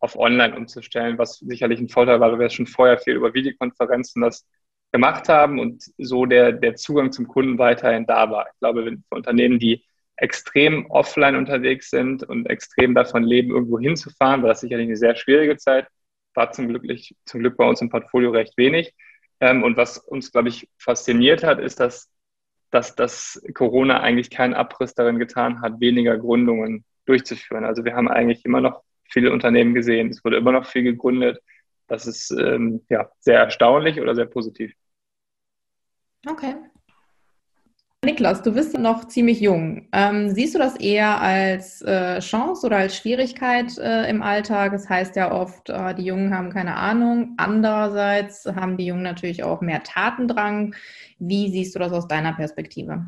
auf 0.00 0.18
online 0.18 0.56
umzustellen, 0.56 1.18
was 1.18 1.38
sicherlich 1.38 1.78
ein 1.80 1.88
Vorteil 1.88 2.20
war, 2.20 2.32
weil 2.32 2.38
wir 2.40 2.50
schon 2.50 2.66
vorher 2.66 2.98
viel 2.98 3.14
über 3.14 3.34
Videokonferenzen 3.34 4.22
das 4.22 4.46
gemacht 4.92 5.28
haben 5.28 5.60
und 5.60 5.84
so 5.98 6.26
der, 6.26 6.52
der 6.52 6.74
Zugang 6.74 7.12
zum 7.12 7.28
Kunden 7.28 7.58
weiterhin 7.58 8.06
da 8.06 8.30
war. 8.30 8.46
Ich 8.52 8.58
glaube, 8.58 8.84
für 8.84 9.14
Unternehmen, 9.14 9.58
die 9.58 9.84
extrem 10.16 10.90
offline 10.90 11.36
unterwegs 11.36 11.90
sind 11.90 12.22
und 12.24 12.46
extrem 12.50 12.94
davon 12.94 13.22
leben, 13.22 13.50
irgendwo 13.50 13.78
hinzufahren, 13.78 14.42
war 14.42 14.48
das 14.48 14.60
sicherlich 14.60 14.86
eine 14.86 14.96
sehr 14.96 15.14
schwierige 15.16 15.56
Zeit. 15.56 15.86
War 16.34 16.50
zum 16.52 16.68
Glück, 16.68 16.84
zum 17.24 17.40
Glück 17.40 17.56
bei 17.56 17.66
uns 17.66 17.80
im 17.80 17.88
Portfolio 17.88 18.30
recht 18.30 18.56
wenig. 18.56 18.94
Ähm, 19.40 19.62
und 19.62 19.76
was 19.76 19.98
uns, 19.98 20.32
glaube 20.32 20.48
ich, 20.48 20.68
fasziniert 20.78 21.42
hat, 21.42 21.58
ist, 21.58 21.80
dass, 21.80 22.10
dass 22.70 22.94
das 22.94 23.42
Corona 23.54 24.00
eigentlich 24.00 24.30
keinen 24.30 24.54
Abriss 24.54 24.94
darin 24.94 25.18
getan 25.18 25.62
hat, 25.62 25.80
weniger 25.80 26.18
Gründungen 26.18 26.84
durchzuführen. 27.06 27.64
Also 27.64 27.84
wir 27.84 27.94
haben 27.94 28.08
eigentlich 28.08 28.44
immer 28.44 28.60
noch 28.60 28.82
viele 29.10 29.32
Unternehmen 29.32 29.74
gesehen. 29.74 30.08
Es 30.08 30.24
wurde 30.24 30.36
immer 30.36 30.52
noch 30.52 30.66
viel 30.66 30.82
gegründet. 30.82 31.40
Das 31.86 32.06
ist 32.06 32.30
ähm, 32.30 32.82
ja, 32.88 33.10
sehr 33.18 33.38
erstaunlich 33.38 34.00
oder 34.00 34.14
sehr 34.14 34.26
positiv. 34.26 34.72
Okay. 36.28 36.54
Niklas, 38.02 38.40
du 38.42 38.52
bist 38.52 38.78
noch 38.78 39.08
ziemlich 39.08 39.40
jung. 39.40 39.88
Ähm, 39.92 40.30
siehst 40.30 40.54
du 40.54 40.58
das 40.58 40.76
eher 40.76 41.20
als 41.20 41.82
äh, 41.82 42.20
Chance 42.20 42.66
oder 42.66 42.78
als 42.78 42.96
Schwierigkeit 42.96 43.76
äh, 43.76 44.08
im 44.08 44.22
Alltag? 44.22 44.72
Es 44.72 44.82
das 44.82 44.90
heißt 44.90 45.16
ja 45.16 45.30
oft, 45.32 45.68
äh, 45.68 45.94
die 45.94 46.04
Jungen 46.04 46.34
haben 46.34 46.48
keine 46.48 46.76
Ahnung. 46.76 47.34
Andererseits 47.36 48.46
haben 48.46 48.78
die 48.78 48.86
Jungen 48.86 49.02
natürlich 49.02 49.44
auch 49.44 49.60
mehr 49.60 49.82
Tatendrang. 49.82 50.74
Wie 51.18 51.50
siehst 51.50 51.74
du 51.74 51.78
das 51.78 51.92
aus 51.92 52.08
deiner 52.08 52.32
Perspektive? 52.32 53.04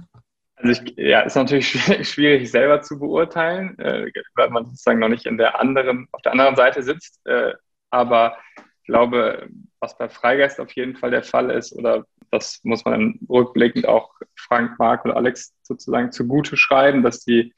Also 0.63 0.83
ich, 0.83 0.95
ja, 0.97 1.21
ist 1.21 1.35
natürlich 1.35 1.69
schwierig 2.09 2.51
selber 2.51 2.83
zu 2.83 2.99
beurteilen, 2.99 3.79
äh, 3.79 4.11
weil 4.35 4.51
man 4.51 4.67
sozusagen 4.67 5.01
noch 5.01 5.09
nicht 5.09 5.27
in 5.27 5.37
der 5.37 5.61
anderen, 5.61 6.09
auf 6.13 6.23
der 6.23 6.33
anderen 6.33 6.57
Seite 6.57 6.83
sitzt. 6.83 7.21
Äh, 7.27 7.53
aber 7.91 8.37
ich 8.57 8.87
glaube, 8.87 9.49
was 9.81 9.99
bei 9.99 10.09
Freigeist 10.09 10.61
auf 10.61 10.73
jeden 10.73 10.97
Fall 10.97 11.11
der 11.11 11.23
Fall 11.23 11.51
ist, 11.51 11.73
oder 11.73 12.05
das 12.31 12.61
muss 12.63 12.85
man 12.85 13.19
rückblickend 13.29 13.87
auch 13.87 14.15
Frank, 14.37 14.79
Marc 14.79 15.05
und 15.05 15.11
Alex 15.11 15.55
sozusagen 15.63 16.13
zugute 16.13 16.57
schreiben, 16.57 17.03
dass 17.03 17.25
die 17.25 17.53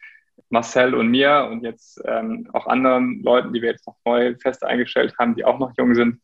Marcel 0.49 0.95
und 0.95 1.09
mir 1.09 1.49
und 1.51 1.63
jetzt 1.63 2.03
ähm, 2.07 2.49
auch 2.53 2.67
anderen 2.67 3.23
Leuten, 3.23 3.53
die 3.53 3.63
wir 3.63 3.71
jetzt 3.71 3.87
noch 3.87 3.97
neu 4.05 4.35
fest 4.41 4.65
eingestellt 4.65 5.15
haben, 5.19 5.35
die 5.35 5.45
auch 5.45 5.59
noch 5.59 5.73
jung 5.77 5.95
sind, 5.95 6.21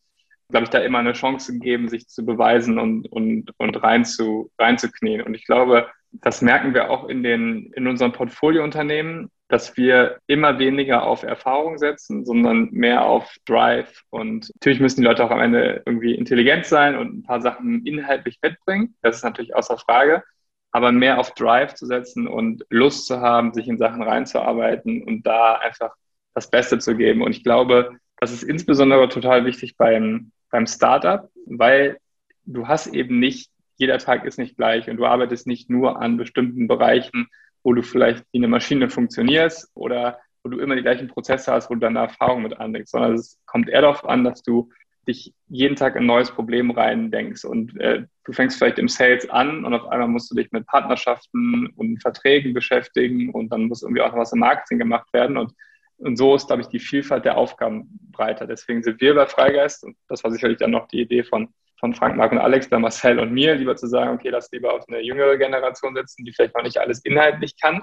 glaube 0.51 0.65
ich, 0.65 0.69
da 0.69 0.79
immer 0.79 0.99
eine 0.99 1.13
Chance 1.13 1.57
geben, 1.59 1.89
sich 1.89 2.07
zu 2.07 2.25
beweisen 2.25 2.77
und, 2.77 3.11
und, 3.11 3.51
und 3.57 3.83
rein 3.83 4.05
zu, 4.05 4.51
reinzuknien. 4.59 5.21
Und 5.21 5.33
ich 5.33 5.45
glaube, 5.45 5.87
das 6.11 6.41
merken 6.41 6.73
wir 6.73 6.89
auch 6.89 7.07
in, 7.07 7.23
den, 7.23 7.71
in 7.73 7.87
unseren 7.87 8.11
Portfoliounternehmen, 8.11 9.31
dass 9.47 9.75
wir 9.75 10.19
immer 10.27 10.59
weniger 10.59 11.03
auf 11.03 11.23
Erfahrung 11.23 11.77
setzen, 11.77 12.25
sondern 12.25 12.69
mehr 12.71 13.05
auf 13.05 13.35
Drive. 13.45 14.03
Und 14.09 14.49
natürlich 14.55 14.79
müssen 14.79 15.01
die 15.01 15.07
Leute 15.07 15.23
auch 15.23 15.31
am 15.31 15.41
Ende 15.41 15.81
irgendwie 15.85 16.15
intelligent 16.15 16.65
sein 16.65 16.97
und 16.97 17.17
ein 17.17 17.23
paar 17.23 17.41
Sachen 17.41 17.85
inhaltlich 17.85 18.39
mitbringen. 18.41 18.95
Das 19.01 19.17
ist 19.17 19.23
natürlich 19.23 19.55
außer 19.55 19.77
Frage. 19.77 20.23
Aber 20.71 20.93
mehr 20.93 21.19
auf 21.19 21.33
Drive 21.33 21.73
zu 21.73 21.85
setzen 21.85 22.27
und 22.27 22.65
Lust 22.69 23.07
zu 23.07 23.19
haben, 23.19 23.53
sich 23.53 23.67
in 23.67 23.77
Sachen 23.77 24.01
reinzuarbeiten 24.01 25.03
und 25.03 25.27
da 25.27 25.55
einfach 25.55 25.93
das 26.33 26.49
Beste 26.49 26.79
zu 26.79 26.95
geben. 26.95 27.21
Und 27.21 27.35
ich 27.35 27.43
glaube, 27.43 27.97
das 28.21 28.31
ist 28.31 28.43
insbesondere 28.43 29.09
total 29.09 29.43
wichtig 29.45 29.75
beim, 29.75 30.31
beim 30.51 30.67
Startup, 30.67 31.29
weil 31.45 31.97
du 32.45 32.67
hast 32.67 32.87
eben 32.87 33.19
nicht, 33.19 33.49
jeder 33.77 33.97
Tag 33.97 34.25
ist 34.25 34.37
nicht 34.37 34.57
gleich 34.57 34.89
und 34.89 34.97
du 34.97 35.05
arbeitest 35.05 35.47
nicht 35.47 35.69
nur 35.69 36.01
an 36.01 36.17
bestimmten 36.17 36.67
Bereichen 36.67 37.27
wo 37.63 37.73
du 37.73 37.83
vielleicht 37.83 38.25
wie 38.31 38.39
eine 38.39 38.47
Maschine 38.47 38.89
funktionierst 38.89 39.69
oder 39.75 40.19
wo 40.43 40.49
du 40.49 40.59
immer 40.59 40.75
die 40.75 40.81
gleichen 40.81 41.07
Prozesse 41.07 41.51
hast, 41.51 41.69
wo 41.69 41.75
du 41.75 41.81
deine 41.81 41.99
Erfahrung 41.99 42.41
mit 42.43 42.59
anlegst, 42.59 42.91
sondern 42.91 43.13
es 43.13 43.39
kommt 43.45 43.69
eher 43.69 43.81
darauf 43.81 44.07
an, 44.07 44.23
dass 44.23 44.41
du 44.41 44.69
dich 45.07 45.33
jeden 45.47 45.75
Tag 45.75 45.95
in 45.95 46.03
ein 46.03 46.07
neues 46.07 46.31
Problem 46.31 46.71
rein 46.71 47.09
denkst 47.11 47.43
und 47.43 47.79
äh, 47.79 48.05
du 48.23 48.33
fängst 48.33 48.57
vielleicht 48.57 48.77
im 48.77 48.87
Sales 48.87 49.27
an 49.29 49.65
und 49.65 49.73
auf 49.73 49.87
einmal 49.87 50.07
musst 50.07 50.29
du 50.29 50.35
dich 50.35 50.51
mit 50.51 50.67
Partnerschaften 50.67 51.67
und 51.75 52.01
Verträgen 52.01 52.53
beschäftigen 52.53 53.31
und 53.31 53.49
dann 53.49 53.63
muss 53.63 53.81
irgendwie 53.81 54.01
auch 54.01 54.11
noch 54.11 54.19
was 54.19 54.33
im 54.33 54.39
Marketing 54.39 54.77
gemacht 54.77 55.11
werden 55.13 55.37
und, 55.37 55.53
und 56.01 56.17
so 56.17 56.35
ist, 56.35 56.47
glaube 56.47 56.61
ich, 56.61 56.67
die 56.67 56.79
Vielfalt 56.79 57.25
der 57.25 57.37
Aufgaben 57.37 57.99
breiter. 58.11 58.47
Deswegen 58.47 58.83
sind 58.83 58.99
wir 59.01 59.15
bei 59.15 59.25
Freigeist 59.25 59.83
und 59.83 59.95
das 60.07 60.23
war 60.23 60.31
sicherlich 60.31 60.57
dann 60.57 60.71
noch 60.71 60.87
die 60.87 61.01
Idee 61.01 61.23
von 61.23 61.53
von 61.81 61.95
Frank, 61.95 62.15
Marc 62.15 62.31
und 62.31 62.37
Alex, 62.37 62.69
bei 62.69 62.77
Marcel 62.77 63.19
und 63.19 63.33
mir, 63.33 63.55
lieber 63.55 63.75
zu 63.75 63.87
sagen, 63.87 64.13
okay, 64.13 64.29
lass 64.29 64.51
lieber 64.51 64.73
auf 64.73 64.87
eine 64.87 65.01
jüngere 65.01 65.35
Generation 65.37 65.95
setzen, 65.95 66.23
die 66.23 66.31
vielleicht 66.31 66.55
noch 66.55 66.63
nicht 66.63 66.77
alles 66.77 67.03
inhaltlich 67.03 67.59
kann, 67.59 67.81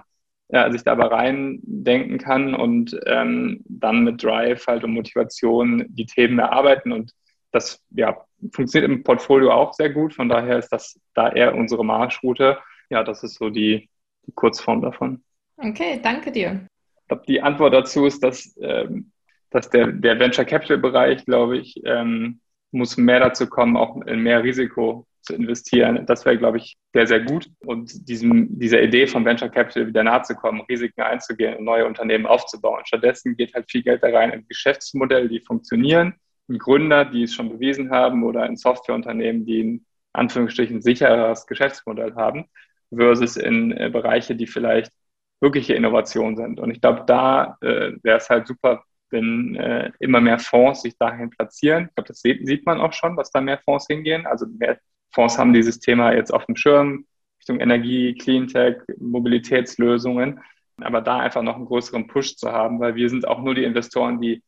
ja, 0.50 0.70
sich 0.70 0.84
da 0.84 0.92
aber 0.92 1.10
reindenken 1.10 2.18
kann 2.18 2.54
und 2.54 2.98
ähm, 3.06 3.60
dann 3.68 4.04
mit 4.04 4.22
Drive 4.22 4.66
halt 4.68 4.84
und 4.84 4.92
Motivation 4.92 5.84
die 5.88 6.06
Themen 6.06 6.38
erarbeiten. 6.38 6.92
Und 6.92 7.12
das 7.50 7.84
ja, 7.90 8.24
funktioniert 8.52 8.90
im 8.90 9.02
Portfolio 9.02 9.50
auch 9.50 9.74
sehr 9.74 9.90
gut. 9.90 10.14
Von 10.14 10.28
daher 10.28 10.58
ist 10.58 10.68
das 10.68 10.98
da 11.14 11.30
eher 11.30 11.56
unsere 11.56 11.84
Marschroute. 11.84 12.58
Ja, 12.90 13.02
das 13.02 13.24
ist 13.24 13.34
so 13.34 13.50
die, 13.50 13.90
die 14.26 14.32
Kurzform 14.32 14.80
davon. 14.80 15.22
Okay, 15.56 15.98
danke 16.00 16.30
dir. 16.30 16.68
Glaube, 17.08 17.22
die 17.26 17.40
Antwort 17.40 17.74
dazu 17.74 18.06
ist, 18.06 18.22
dass, 18.22 18.56
ähm, 18.60 19.12
dass 19.50 19.70
der, 19.70 19.88
der 19.88 20.18
Venture 20.18 20.44
Capital 20.44 20.78
Bereich, 20.78 21.24
glaube 21.24 21.58
ich, 21.58 21.80
ähm, 21.84 22.40
muss 22.70 22.96
mehr 22.96 23.20
dazu 23.20 23.46
kommen, 23.48 23.76
auch 23.76 24.00
in 24.02 24.20
mehr 24.20 24.42
Risiko 24.42 25.06
zu 25.22 25.34
investieren. 25.34 26.04
Das 26.06 26.24
wäre, 26.24 26.38
glaube 26.38 26.58
ich, 26.58 26.76
sehr, 26.92 27.06
sehr 27.06 27.20
gut. 27.20 27.50
Und 27.60 28.08
diesem, 28.08 28.58
dieser 28.58 28.82
Idee 28.82 29.06
von 29.06 29.24
Venture 29.24 29.48
Capital 29.48 29.86
wieder 29.86 30.02
nahe 30.02 30.22
zu 30.22 30.34
kommen, 30.34 30.62
Risiken 30.62 31.02
einzugehen 31.02 31.56
und 31.56 31.64
neue 31.64 31.86
Unternehmen 31.86 32.26
aufzubauen. 32.26 32.84
Stattdessen 32.84 33.36
geht 33.36 33.54
halt 33.54 33.70
viel 33.70 33.82
Geld 33.82 34.02
da 34.02 34.08
rein 34.08 34.30
in 34.30 34.46
Geschäftsmodelle, 34.48 35.28
die 35.28 35.40
funktionieren, 35.40 36.14
in 36.48 36.58
Gründer, 36.58 37.04
die 37.04 37.24
es 37.24 37.34
schon 37.34 37.50
bewiesen 37.50 37.90
haben 37.90 38.22
oder 38.24 38.46
in 38.46 38.56
Softwareunternehmen, 38.56 39.44
die 39.44 39.60
in 39.60 39.86
Anführungsstrichen 40.12 40.82
sicheres 40.82 41.46
Geschäftsmodell 41.46 42.14
haben, 42.14 42.46
versus 42.94 43.36
in 43.36 43.72
äh, 43.72 43.90
Bereiche, 43.90 44.34
die 44.34 44.46
vielleicht 44.46 44.92
wirkliche 45.40 45.74
Innovation 45.74 46.36
sind. 46.36 46.60
Und 46.60 46.70
ich 46.70 46.80
glaube, 46.80 47.04
da 47.06 47.56
äh, 47.60 47.92
wäre 48.02 48.18
es 48.18 48.28
halt 48.28 48.46
super, 48.46 48.82
wenn 49.10 49.54
äh, 49.56 49.90
immer 50.00 50.20
mehr 50.20 50.38
Fonds 50.38 50.82
sich 50.82 50.96
dahin 50.98 51.30
platzieren. 51.30 51.86
Ich 51.88 51.94
glaube, 51.94 52.08
das 52.08 52.20
sieht, 52.20 52.46
sieht 52.46 52.66
man 52.66 52.80
auch 52.80 52.92
schon, 52.92 53.16
dass 53.16 53.30
da 53.30 53.40
mehr 53.40 53.58
Fonds 53.58 53.86
hingehen. 53.88 54.26
Also 54.26 54.46
mehr 54.46 54.78
Fonds 55.12 55.38
haben 55.38 55.52
dieses 55.52 55.80
Thema 55.80 56.12
jetzt 56.12 56.32
auf 56.32 56.44
dem 56.46 56.56
Schirm, 56.56 57.06
Richtung 57.40 57.60
Energie, 57.60 58.14
Cleantech, 58.14 58.76
Mobilitätslösungen. 58.98 60.40
Aber 60.80 61.00
da 61.00 61.18
einfach 61.18 61.42
noch 61.42 61.56
einen 61.56 61.66
größeren 61.66 62.06
Push 62.06 62.36
zu 62.36 62.52
haben, 62.52 62.80
weil 62.80 62.94
wir 62.94 63.08
sind 63.08 63.26
auch 63.26 63.42
nur 63.42 63.54
die 63.54 63.64
Investoren, 63.64 64.20
die 64.20 64.42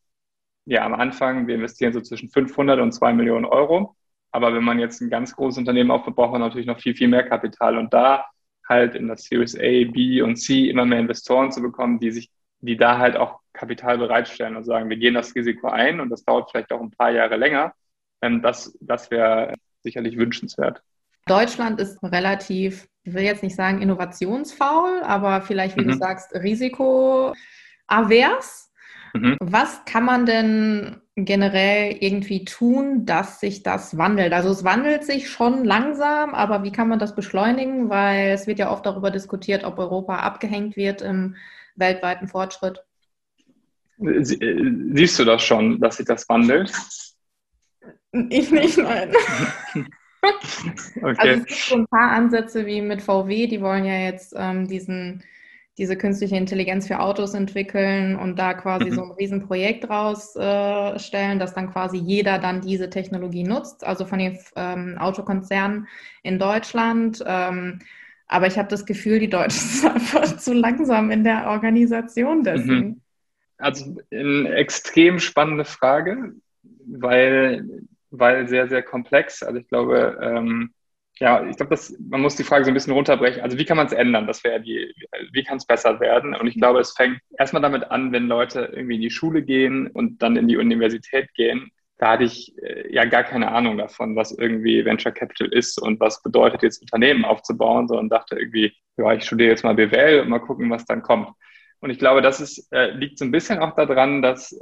ja 0.65 0.85
am 0.85 0.93
Anfang, 0.93 1.47
wir 1.47 1.55
investieren 1.55 1.93
so 1.93 2.01
zwischen 2.01 2.29
500 2.29 2.79
und 2.79 2.91
2 2.91 3.13
Millionen 3.13 3.45
Euro. 3.45 3.95
Aber 4.31 4.53
wenn 4.53 4.63
man 4.63 4.79
jetzt 4.79 5.01
ein 5.01 5.09
ganz 5.09 5.35
großes 5.35 5.57
Unternehmen 5.57 5.91
aufbaut, 5.91 6.15
braucht 6.15 6.31
man 6.31 6.41
natürlich 6.41 6.67
noch 6.67 6.79
viel, 6.79 6.95
viel 6.95 7.09
mehr 7.09 7.27
Kapital. 7.27 7.77
Und 7.77 7.93
da 7.93 8.25
halt 8.71 8.95
in 8.95 9.07
das 9.07 9.25
Series 9.25 9.55
A, 9.55 9.85
B 9.91 10.21
und 10.21 10.37
C 10.37 10.69
immer 10.69 10.85
mehr 10.85 10.99
Investoren 10.99 11.51
zu 11.51 11.61
bekommen, 11.61 11.99
die 11.99 12.11
sich, 12.11 12.31
die 12.61 12.77
da 12.77 12.97
halt 12.97 13.17
auch 13.17 13.39
Kapital 13.53 13.97
bereitstellen 13.97 14.55
und 14.55 14.63
sagen, 14.63 14.89
wir 14.89 14.97
gehen 14.97 15.13
das 15.13 15.35
Risiko 15.35 15.67
ein 15.67 15.99
und 15.99 16.09
das 16.09 16.23
dauert 16.23 16.49
vielleicht 16.49 16.71
auch 16.71 16.81
ein 16.81 16.91
paar 16.91 17.11
Jahre 17.11 17.35
länger. 17.35 17.73
Ähm, 18.21 18.41
das 18.41 18.75
das 18.79 19.11
wäre 19.11 19.53
sicherlich 19.83 20.17
wünschenswert. 20.17 20.81
Deutschland 21.27 21.79
ist 21.79 22.01
relativ, 22.01 22.87
ich 23.03 23.13
will 23.13 23.23
jetzt 23.23 23.43
nicht 23.43 23.55
sagen 23.55 23.81
innovationsfaul, 23.81 25.01
aber 25.03 25.41
vielleicht, 25.41 25.77
wie 25.77 25.83
mhm. 25.83 25.89
du 25.89 25.97
sagst, 25.97 26.33
risikoavers. 26.33 27.35
Mhm. 29.13 29.37
Was 29.39 29.85
kann 29.85 30.05
man 30.05 30.25
denn 30.25 31.01
generell 31.15 31.97
irgendwie 31.99 32.45
tun, 32.45 33.05
dass 33.05 33.39
sich 33.39 33.63
das 33.63 33.97
wandelt? 33.97 34.33
Also 34.33 34.49
es 34.49 34.63
wandelt 34.63 35.03
sich 35.03 35.29
schon 35.29 35.65
langsam, 35.65 36.33
aber 36.33 36.63
wie 36.63 36.71
kann 36.71 36.87
man 36.87 36.99
das 36.99 37.15
beschleunigen? 37.15 37.89
Weil 37.89 38.31
es 38.31 38.47
wird 38.47 38.59
ja 38.59 38.71
oft 38.71 38.85
darüber 38.85 39.11
diskutiert, 39.11 39.63
ob 39.63 39.77
Europa 39.79 40.17
abgehängt 40.17 40.75
wird 40.75 41.01
im 41.01 41.35
weltweiten 41.75 42.27
Fortschritt. 42.27 42.83
Äh, 43.99 44.23
siehst 44.23 45.19
du 45.19 45.25
das 45.25 45.43
schon, 45.43 45.79
dass 45.79 45.97
sich 45.97 46.05
das 46.05 46.27
wandelt? 46.29 46.71
Ich 48.11 48.51
nicht, 48.51 48.77
nein. 48.77 49.13
okay. 51.01 51.15
Also 51.17 51.41
es 51.41 51.45
gibt 51.45 51.59
so 51.59 51.75
ein 51.75 51.87
paar 51.87 52.11
Ansätze 52.11 52.65
wie 52.65 52.81
mit 52.81 53.01
VW, 53.01 53.47
die 53.47 53.61
wollen 53.61 53.85
ja 53.85 53.99
jetzt 53.99 54.33
ähm, 54.37 54.67
diesen, 54.67 55.23
diese 55.77 55.97
künstliche 55.97 56.35
Intelligenz 56.35 56.87
für 56.87 56.99
Autos 56.99 57.33
entwickeln 57.33 58.15
und 58.15 58.37
da 58.37 58.53
quasi 58.53 58.89
mhm. 58.89 58.93
so 58.93 59.03
ein 59.03 59.11
Riesenprojekt 59.11 59.89
rausstellen, 59.89 61.37
äh, 61.37 61.39
dass 61.39 61.53
dann 61.53 61.71
quasi 61.71 61.97
jeder 61.97 62.39
dann 62.39 62.61
diese 62.61 62.89
Technologie 62.89 63.43
nutzt, 63.43 63.85
also 63.85 64.05
von 64.05 64.19
den 64.19 64.37
ähm, 64.55 64.97
Autokonzernen 64.97 65.87
in 66.23 66.39
Deutschland. 66.39 67.23
Ähm, 67.25 67.79
aber 68.27 68.47
ich 68.47 68.57
habe 68.57 68.69
das 68.69 68.85
Gefühl, 68.85 69.19
die 69.19 69.29
Deutschen 69.29 69.59
sind 69.67 69.93
einfach 69.93 70.37
zu 70.37 70.53
langsam 70.53 71.09
in 71.09 71.23
der 71.23 71.47
Organisation 71.47 72.43
dessen. 72.43 72.75
Mhm. 72.75 73.01
Also 73.57 73.95
eine 74.11 74.55
extrem 74.55 75.19
spannende 75.19 75.65
Frage, 75.65 76.33
weil 76.85 77.85
weil 78.11 78.47
sehr, 78.47 78.67
sehr 78.67 78.83
komplex. 78.83 79.41
Also 79.41 79.59
ich 79.59 79.67
glaube, 79.67 80.19
ähm, 80.21 80.73
ja, 81.19 81.45
ich 81.47 81.55
glaube, 81.57 81.77
man 82.09 82.21
muss 82.21 82.35
die 82.35 82.43
Frage 82.43 82.65
so 82.65 82.71
ein 82.71 82.73
bisschen 82.73 82.93
runterbrechen. 82.93 83.41
Also 83.41 83.57
wie 83.57 83.65
kann 83.65 83.77
man 83.77 83.87
es 83.87 83.93
ändern? 83.93 84.27
Das 84.27 84.43
wäre 84.43 84.59
die, 84.61 84.93
wie 85.31 85.43
kann 85.43 85.57
es 85.57 85.65
besser 85.65 85.99
werden? 85.99 86.35
Und 86.35 86.47
ich 86.47 86.55
glaube, 86.55 86.79
es 86.79 86.93
fängt 86.93 87.19
erstmal 87.37 87.61
damit 87.61 87.91
an, 87.91 88.11
wenn 88.11 88.27
Leute 88.27 88.71
irgendwie 88.73 88.95
in 88.95 89.01
die 89.01 89.11
Schule 89.11 89.43
gehen 89.43 89.87
und 89.87 90.21
dann 90.23 90.35
in 90.35 90.47
die 90.47 90.57
Universität 90.57 91.31
gehen. 91.35 91.69
Da 91.97 92.13
hatte 92.13 92.23
ich 92.23 92.55
äh, 92.63 92.91
ja 92.91 93.05
gar 93.05 93.23
keine 93.23 93.51
Ahnung 93.51 93.77
davon, 93.77 94.15
was 94.15 94.31
irgendwie 94.31 94.83
Venture 94.83 95.11
Capital 95.11 95.47
ist 95.49 95.79
und 95.79 95.99
was 95.99 96.23
bedeutet, 96.23 96.63
jetzt 96.63 96.81
Unternehmen 96.81 97.25
aufzubauen, 97.25 97.87
sondern 97.87 98.09
dachte 98.09 98.39
irgendwie, 98.39 98.73
ja, 98.97 99.13
ich 99.13 99.23
studiere 99.23 99.51
jetzt 99.51 99.63
mal 99.63 99.75
BWL 99.75 100.21
und 100.21 100.29
mal 100.29 100.39
gucken, 100.39 100.71
was 100.71 100.85
dann 100.85 101.03
kommt. 101.03 101.29
Und 101.81 101.91
ich 101.91 101.99
glaube, 101.99 102.23
das 102.23 102.41
ist, 102.41 102.71
äh, 102.73 102.91
liegt 102.91 103.19
so 103.19 103.25
ein 103.25 103.31
bisschen 103.31 103.59
auch 103.59 103.75
daran, 103.75 104.23
dass 104.23 104.57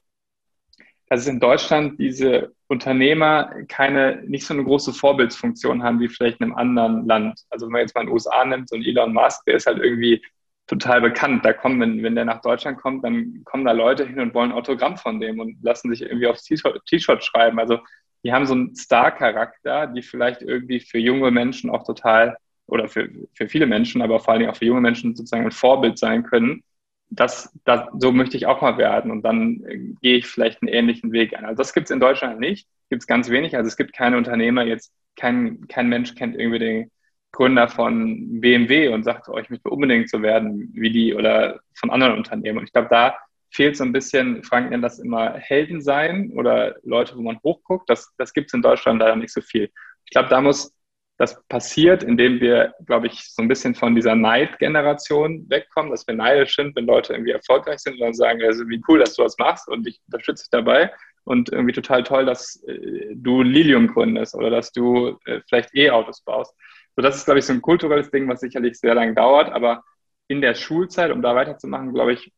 dass 1.09 1.21
es 1.21 1.27
in 1.27 1.39
Deutschland 1.39 1.99
diese 1.99 2.53
Unternehmer 2.67 3.51
keine, 3.67 4.21
nicht 4.27 4.45
so 4.45 4.53
eine 4.53 4.63
große 4.63 4.93
Vorbildsfunktion 4.93 5.83
haben 5.83 5.99
wie 5.99 6.07
vielleicht 6.07 6.39
in 6.39 6.45
einem 6.45 6.55
anderen 6.55 7.07
Land. 7.07 7.41
Also 7.49 7.65
wenn 7.65 7.73
man 7.73 7.81
jetzt 7.81 7.95
mal 7.95 8.01
in 8.01 8.07
den 8.07 8.13
USA 8.13 8.45
nimmt, 8.45 8.69
so 8.69 8.75
ein 8.75 8.83
Elon 8.83 9.13
Musk, 9.13 9.43
der 9.45 9.55
ist 9.55 9.65
halt 9.65 9.79
irgendwie 9.79 10.23
total 10.67 11.01
bekannt. 11.01 11.43
Da 11.43 11.53
kommen, 11.53 11.79
wenn, 11.81 12.03
wenn 12.03 12.13
der 12.13 12.25
nach 12.25 12.41
Deutschland 12.41 12.77
kommt, 12.77 13.03
dann 13.03 13.41
kommen 13.43 13.65
da 13.65 13.71
Leute 13.71 14.05
hin 14.05 14.19
und 14.19 14.35
wollen 14.35 14.51
Autogramm 14.51 14.97
von 14.97 15.19
dem 15.19 15.39
und 15.39 15.57
lassen 15.63 15.89
sich 15.89 16.03
irgendwie 16.03 16.27
aufs 16.27 16.43
T-Shirt 16.43 17.23
schreiben. 17.23 17.59
Also 17.59 17.79
die 18.23 18.31
haben 18.31 18.45
so 18.45 18.53
einen 18.53 18.75
Star-Charakter, 18.75 19.87
die 19.87 20.03
vielleicht 20.03 20.43
irgendwie 20.43 20.79
für 20.79 20.99
junge 20.99 21.31
Menschen 21.31 21.71
auch 21.71 21.83
total 21.83 22.37
oder 22.67 22.87
für, 22.87 23.09
für 23.33 23.49
viele 23.49 23.65
Menschen, 23.65 24.03
aber 24.03 24.19
vor 24.19 24.33
allen 24.33 24.41
Dingen 24.41 24.51
auch 24.51 24.57
für 24.57 24.65
junge 24.65 24.81
Menschen 24.81 25.15
sozusagen 25.15 25.45
ein 25.45 25.51
Vorbild 25.51 25.97
sein 25.97 26.21
können 26.21 26.63
das, 27.09 27.51
das, 27.65 27.87
so 27.97 28.11
möchte 28.11 28.37
ich 28.37 28.45
auch 28.45 28.61
mal 28.61 28.77
werden 28.77 29.11
und 29.11 29.23
dann 29.23 29.63
äh, 29.65 29.77
gehe 30.01 30.17
ich 30.17 30.27
vielleicht 30.27 30.61
einen 30.61 30.71
ähnlichen 30.71 31.11
Weg 31.11 31.37
an. 31.37 31.45
Also 31.45 31.57
das 31.57 31.73
gibt 31.73 31.85
es 31.85 31.91
in 31.91 31.99
Deutschland 31.99 32.39
nicht, 32.39 32.67
gibt 32.89 33.01
es 33.01 33.07
ganz 33.07 33.29
wenig. 33.29 33.55
Also 33.55 33.67
es 33.67 33.77
gibt 33.77 33.93
keine 33.93 34.17
Unternehmer 34.17 34.63
jetzt, 34.63 34.93
kein, 35.15 35.67
kein 35.67 35.89
Mensch 35.89 36.15
kennt 36.15 36.39
irgendwie 36.39 36.59
den 36.59 36.91
Gründer 37.31 37.67
von 37.67 38.41
BMW 38.41 38.89
und 38.89 39.03
sagt, 39.03 39.29
oh, 39.29 39.37
ich 39.37 39.49
möchte 39.49 39.69
unbedingt 39.69 40.09
so 40.09 40.21
werden 40.21 40.71
wie 40.73 40.91
die 40.91 41.13
oder 41.13 41.59
von 41.75 41.89
anderen 41.89 42.17
Unternehmen. 42.17 42.59
Und 42.59 42.65
ich 42.65 42.73
glaube, 42.73 42.89
da 42.89 43.15
fehlt 43.51 43.77
so 43.77 43.83
ein 43.83 43.91
bisschen, 43.91 44.43
Frank 44.43 44.69
nennt 44.69 44.83
das 44.83 44.99
immer 44.99 45.33
Helden 45.33 45.81
sein 45.81 46.31
oder 46.35 46.75
Leute, 46.83 47.15
wo 47.17 47.21
man 47.21 47.39
hochguckt. 47.43 47.89
Das, 47.89 48.13
das 48.17 48.33
gibt 48.33 48.47
es 48.47 48.53
in 48.53 48.61
Deutschland 48.61 48.99
leider 48.99 49.15
nicht 49.15 49.33
so 49.33 49.41
viel. 49.41 49.71
Ich 50.05 50.11
glaube, 50.11 50.29
da 50.29 50.41
muss 50.41 50.73
das 51.19 51.43
passiert, 51.49 52.01
indem 52.01 52.39
wir, 52.39 52.73
glaube 52.85 53.07
ich, 53.07 53.25
so 53.33 53.41
ein 53.41 53.49
bisschen 53.49 53.75
von 53.75 53.93
dieser 53.93 54.15
Neidgeneration 54.15 55.49
wegkommen, 55.49 55.91
dass 55.91 56.07
wir 56.07 56.15
neidisch 56.15 56.55
sind, 56.55 56.73
wenn 56.77 56.85
Leute 56.85 57.11
irgendwie 57.11 57.33
erfolgreich 57.33 57.79
sind 57.79 57.95
und 57.95 57.99
dann 57.99 58.13
sagen, 58.13 58.41
also 58.41 58.67
wie 58.69 58.81
cool, 58.87 58.99
dass 58.99 59.15
du 59.15 59.23
was 59.23 59.37
machst 59.37 59.67
und 59.67 59.85
ich 59.85 59.99
unterstütze 60.07 60.45
dich 60.45 60.49
dabei 60.49 60.93
und 61.25 61.51
irgendwie 61.51 61.73
total 61.73 62.03
toll, 62.03 62.25
dass 62.25 62.63
äh, 62.67 63.13
du 63.15 63.41
Lilium 63.41 63.87
gründest 63.87 64.33
oder 64.33 64.49
dass 64.49 64.71
du 64.71 65.19
äh, 65.25 65.41
vielleicht 65.49 65.75
E-Autos 65.75 66.21
baust. 66.21 66.55
So, 66.95 67.01
das 67.01 67.17
ist, 67.17 67.25
glaube 67.25 67.39
ich, 67.39 67.45
so 67.45 67.51
ein 67.51 67.61
kulturelles 67.61 68.09
Ding, 68.11 68.29
was 68.29 68.39
sicherlich 68.39 68.79
sehr 68.79 68.95
lange 68.95 69.13
dauert, 69.13 69.51
aber 69.51 69.83
in 70.29 70.39
der 70.39 70.55
Schulzeit, 70.55 71.11
um 71.11 71.21
da 71.21 71.35
weiterzumachen, 71.35 71.93
glaube 71.93 72.13
ich, 72.13 72.31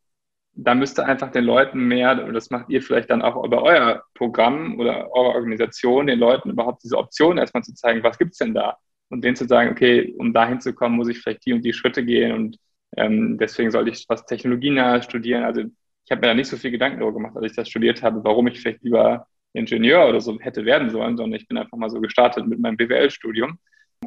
da 0.54 0.76
müsste 0.76 1.06
einfach 1.06 1.32
den 1.32 1.46
Leuten 1.46 1.88
mehr, 1.88 2.26
und 2.26 2.34
das 2.34 2.50
macht 2.50 2.70
ihr 2.70 2.82
vielleicht 2.82 3.10
dann 3.10 3.22
auch 3.22 3.44
über 3.44 3.64
euer 3.64 4.04
Programm 4.16 4.80
oder 4.80 5.12
eure 5.12 5.36
Organisation, 5.36 6.08
den 6.08 6.20
Leuten 6.20 6.50
überhaupt 6.50 6.84
diese 6.84 6.98
Option 6.98 7.38
erstmal 7.38 7.64
zu 7.64 7.74
zeigen, 7.74 8.04
was 8.04 8.18
gibt's 8.18 8.38
denn 8.38 8.54
da? 8.54 8.78
Und 9.10 9.24
denen 9.24 9.36
zu 9.36 9.46
sagen, 9.48 9.72
okay, 9.72 10.14
um 10.18 10.34
dahin 10.34 10.60
zu 10.60 10.74
kommen, 10.74 10.96
muss 10.96 11.10
ich 11.10 11.20
vielleicht 11.20 11.46
die 11.46 11.54
und 11.54 11.64
die 11.64 11.74
Schritte 11.74 12.04
gehen 12.04 12.34
und 12.34 12.58
ähm, 12.98 13.38
deswegen 13.38 13.72
sollte 13.72 13.90
ich 13.92 14.06
was 14.10 14.26
technologienahe 14.26 15.02
studieren. 15.02 15.44
Also 15.44 15.62
ich 15.62 16.12
habe 16.12 16.22
mir 16.22 16.28
da 16.28 16.34
nicht 16.34 16.50
so 16.50 16.58
viel 16.58 16.72
Gedanken 16.72 17.00
darüber 17.00 17.18
gemacht, 17.18 17.36
als 17.36 17.52
ich 17.52 17.56
das 17.56 17.70
studiert 17.70 18.04
habe, 18.04 18.24
warum 18.24 18.48
ich 18.48 18.60
vielleicht 18.60 18.84
lieber 18.84 19.28
Ingenieur 19.54 20.08
oder 20.08 20.22
so 20.22 20.40
hätte 20.40 20.66
werden 20.66 20.90
sollen, 20.90 21.18
sondern 21.18 21.40
ich 21.40 21.48
bin 21.48 21.58
einfach 21.58 21.78
mal 21.78 21.90
so 21.90 22.02
gestartet 22.02 22.48
mit 22.48 22.60
meinem 22.60 22.78
BWL-Studium. 22.78 23.58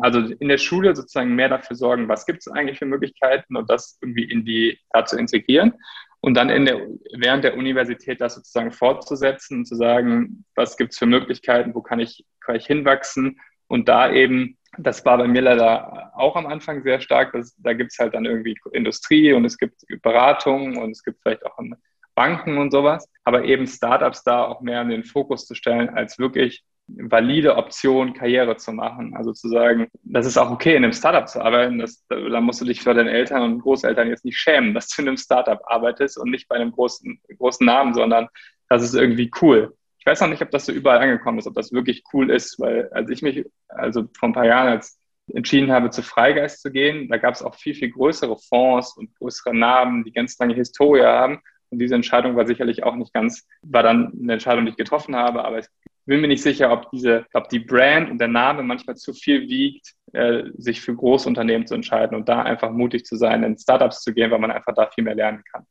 Also 0.00 0.20
in 0.20 0.48
der 0.48 0.58
Schule 0.58 0.94
sozusagen 0.96 1.34
mehr 1.34 1.48
dafür 1.48 1.76
sorgen, 1.76 2.08
was 2.08 2.26
gibt 2.26 2.40
es 2.40 2.48
eigentlich 2.48 2.78
für 2.78 2.86
Möglichkeiten 2.86 3.56
und 3.56 3.70
das 3.70 3.98
irgendwie 4.02 4.24
in 4.24 4.44
die 4.44 4.78
da 4.90 5.04
zu 5.04 5.16
integrieren 5.16 5.74
und 6.24 6.32
dann 6.32 6.48
in 6.48 6.64
der, 6.64 6.80
während 7.18 7.44
der 7.44 7.54
Universität 7.54 8.18
das 8.18 8.36
sozusagen 8.36 8.72
fortzusetzen 8.72 9.58
und 9.58 9.64
zu 9.66 9.74
sagen, 9.74 10.46
was 10.54 10.78
gibt 10.78 10.92
es 10.92 10.98
für 10.98 11.04
Möglichkeiten, 11.04 11.74
wo 11.74 11.82
kann 11.82 12.00
ich, 12.00 12.24
kann 12.40 12.56
ich 12.56 12.66
hinwachsen? 12.66 13.38
Und 13.66 13.90
da 13.90 14.10
eben, 14.10 14.56
das 14.78 15.04
war 15.04 15.18
bei 15.18 15.28
mir 15.28 15.42
leider 15.42 16.12
auch 16.16 16.34
am 16.36 16.46
Anfang 16.46 16.82
sehr 16.82 17.02
stark, 17.02 17.34
dass, 17.34 17.54
da 17.58 17.74
gibt 17.74 17.92
es 17.92 17.98
halt 17.98 18.14
dann 18.14 18.24
irgendwie 18.24 18.56
Industrie 18.72 19.34
und 19.34 19.44
es 19.44 19.58
gibt 19.58 19.82
Beratung 20.00 20.78
und 20.78 20.92
es 20.92 21.02
gibt 21.02 21.20
vielleicht 21.20 21.44
auch 21.44 21.58
Banken 22.14 22.56
und 22.56 22.70
sowas, 22.70 23.06
aber 23.24 23.44
eben 23.44 23.66
Startups 23.66 24.24
da 24.24 24.44
auch 24.44 24.62
mehr 24.62 24.80
in 24.80 24.88
den 24.88 25.04
Fokus 25.04 25.46
zu 25.46 25.54
stellen, 25.54 25.90
als 25.90 26.18
wirklich 26.18 26.64
valide 26.86 27.56
Option, 27.56 28.12
Karriere 28.12 28.56
zu 28.56 28.72
machen. 28.72 29.14
Also 29.16 29.32
zu 29.32 29.48
sagen, 29.48 29.88
das 30.02 30.26
ist 30.26 30.36
auch 30.36 30.50
okay, 30.50 30.76
in 30.76 30.84
einem 30.84 30.92
Startup 30.92 31.28
zu 31.28 31.40
arbeiten. 31.40 31.78
Das, 31.78 32.04
da 32.08 32.40
musst 32.40 32.60
du 32.60 32.64
dich 32.64 32.82
für 32.82 32.94
deine 32.94 33.10
Eltern 33.10 33.42
und 33.42 33.60
Großeltern 33.60 34.08
jetzt 34.08 34.24
nicht 34.24 34.38
schämen, 34.38 34.74
dass 34.74 34.88
du 34.88 35.02
in 35.02 35.08
einem 35.08 35.16
Startup 35.16 35.60
arbeitest 35.66 36.18
und 36.18 36.30
nicht 36.30 36.48
bei 36.48 36.56
einem 36.56 36.72
großen, 36.72 37.20
großen 37.38 37.64
Namen, 37.64 37.94
sondern 37.94 38.28
das 38.68 38.82
ist 38.82 38.94
irgendwie 38.94 39.30
cool. 39.40 39.74
Ich 39.98 40.06
weiß 40.06 40.20
noch 40.20 40.28
nicht, 40.28 40.42
ob 40.42 40.50
das 40.50 40.66
so 40.66 40.72
überall 40.72 40.98
angekommen 40.98 41.38
ist, 41.38 41.46
ob 41.46 41.54
das 41.54 41.72
wirklich 41.72 42.04
cool 42.12 42.30
ist, 42.30 42.60
weil 42.60 42.90
als 42.92 43.08
ich 43.08 43.22
mich, 43.22 43.44
also 43.68 44.04
vor 44.18 44.28
ein 44.28 44.34
paar 44.34 44.46
Jahren, 44.46 44.68
als 44.68 45.00
entschieden 45.32 45.72
habe, 45.72 45.88
zu 45.88 46.02
Freigeist 46.02 46.60
zu 46.60 46.70
gehen, 46.70 47.08
da 47.08 47.16
gab 47.16 47.34
es 47.34 47.42
auch 47.42 47.54
viel, 47.54 47.74
viel 47.74 47.90
größere 47.90 48.36
Fonds 48.36 48.96
und 48.96 49.14
größere 49.16 49.54
Namen, 49.54 50.04
die 50.04 50.12
ganz 50.12 50.38
lange 50.38 50.54
Historie 50.54 51.04
haben. 51.04 51.40
Und 51.74 51.78
diese 51.80 51.94
Entscheidung 51.94 52.36
war 52.36 52.46
sicherlich 52.46 52.82
auch 52.82 52.94
nicht 52.96 53.12
ganz, 53.12 53.46
war 53.62 53.82
dann 53.82 54.12
eine 54.20 54.34
Entscheidung, 54.34 54.64
die 54.64 54.70
ich 54.70 54.76
getroffen 54.76 55.14
habe, 55.14 55.44
aber 55.44 55.58
ich 55.58 55.66
bin 56.06 56.20
mir 56.20 56.28
nicht 56.28 56.42
sicher, 56.42 56.70
ob 56.70 56.90
diese, 56.90 57.26
ob 57.32 57.48
die 57.48 57.60
Brand 57.60 58.10
und 58.10 58.18
der 58.18 58.28
Name 58.28 58.62
manchmal 58.62 58.96
zu 58.96 59.12
viel 59.12 59.48
wiegt, 59.48 59.94
äh, 60.12 60.44
sich 60.56 60.80
für 60.80 60.94
Großunternehmen 60.94 61.66
zu 61.66 61.74
entscheiden 61.74 62.16
und 62.16 62.28
da 62.28 62.42
einfach 62.42 62.70
mutig 62.70 63.04
zu 63.04 63.16
sein, 63.16 63.42
in 63.42 63.56
Startups 63.56 64.02
zu 64.02 64.12
gehen, 64.12 64.30
weil 64.30 64.38
man 64.38 64.50
einfach 64.50 64.74
da 64.74 64.86
viel 64.86 65.04
mehr 65.04 65.14
lernen 65.14 65.42
kann. 65.50 65.66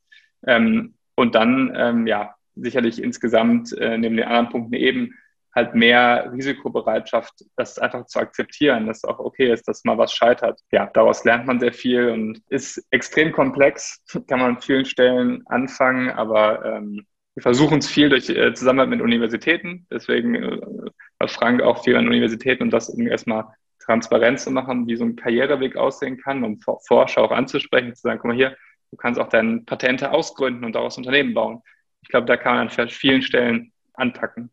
Ähm, 0.45 0.95
und 1.15 1.35
dann, 1.35 1.71
ähm, 1.75 2.07
ja, 2.07 2.35
sicherlich 2.55 3.01
insgesamt 3.01 3.75
äh, 3.77 3.97
neben 3.97 4.17
den 4.17 4.25
anderen 4.25 4.49
Punkten 4.49 4.73
eben 4.73 5.15
halt 5.55 5.75
mehr 5.75 6.31
Risikobereitschaft, 6.33 7.45
das 7.55 7.77
einfach 7.77 8.05
zu 8.05 8.19
akzeptieren, 8.19 8.87
dass 8.87 9.03
auch 9.03 9.19
okay 9.19 9.51
ist, 9.51 9.67
dass 9.67 9.83
mal 9.83 9.97
was 9.97 10.13
scheitert. 10.13 10.59
Ja, 10.71 10.89
daraus 10.93 11.23
lernt 11.25 11.45
man 11.45 11.59
sehr 11.59 11.73
viel 11.73 12.09
und 12.09 12.41
ist 12.49 12.85
extrem 12.91 13.31
komplex, 13.31 14.03
kann 14.27 14.39
man 14.39 14.55
an 14.55 14.61
vielen 14.61 14.85
Stellen 14.85 15.43
anfangen, 15.47 16.09
aber 16.09 16.65
ähm, 16.65 17.05
wir 17.35 17.41
versuchen 17.41 17.79
es 17.79 17.89
viel 17.89 18.09
durch 18.09 18.29
äh, 18.29 18.53
Zusammenarbeit 18.53 18.97
mit 18.97 19.01
Universitäten. 19.01 19.87
Deswegen 19.91 20.35
äh, 20.35 21.27
Frank 21.27 21.61
auch 21.61 21.83
viel 21.83 21.95
an 21.95 22.07
Universitäten 22.07 22.63
und 22.63 22.71
das 22.71 22.89
irgendwie 22.89 23.09
erstmal 23.09 23.45
transparent 23.79 24.39
zu 24.39 24.51
machen, 24.51 24.87
wie 24.87 24.95
so 24.95 25.03
ein 25.03 25.15
Karriereweg 25.15 25.75
aussehen 25.75 26.17
kann, 26.17 26.43
um 26.43 26.59
Forscher 26.59 27.21
auch 27.21 27.31
anzusprechen, 27.31 27.95
zu 27.95 28.01
sagen, 28.01 28.19
guck 28.19 28.29
mal 28.29 28.35
hier, 28.35 28.55
du 28.91 28.97
kannst 28.97 29.19
auch 29.19 29.29
deine 29.29 29.61
Patente 29.61 30.11
ausgründen 30.11 30.63
und 30.63 30.73
daraus 30.73 30.97
Unternehmen 30.97 31.33
bauen. 31.33 31.61
Ich 32.01 32.09
glaube, 32.09 32.27
da 32.27 32.37
kann 32.37 32.55
man 32.55 32.69
an 32.69 32.89
vielen 32.89 33.21
Stellen 33.21 33.71
anpacken. 33.93 34.51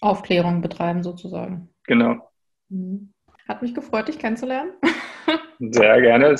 Aufklärung 0.00 0.60
betreiben 0.60 1.02
sozusagen. 1.02 1.68
Genau. 1.84 2.16
Mhm. 2.68 3.12
Hat 3.48 3.62
mich 3.62 3.74
gefreut, 3.74 4.08
dich 4.08 4.18
kennenzulernen. 4.18 4.72
Sehr 5.58 6.00
gerne. 6.00 6.36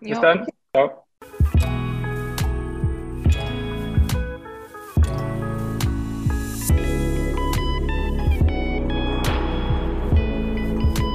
Bis 0.00 0.10
ja, 0.10 0.20
dann. 0.20 0.46
Ciao. 0.74 1.04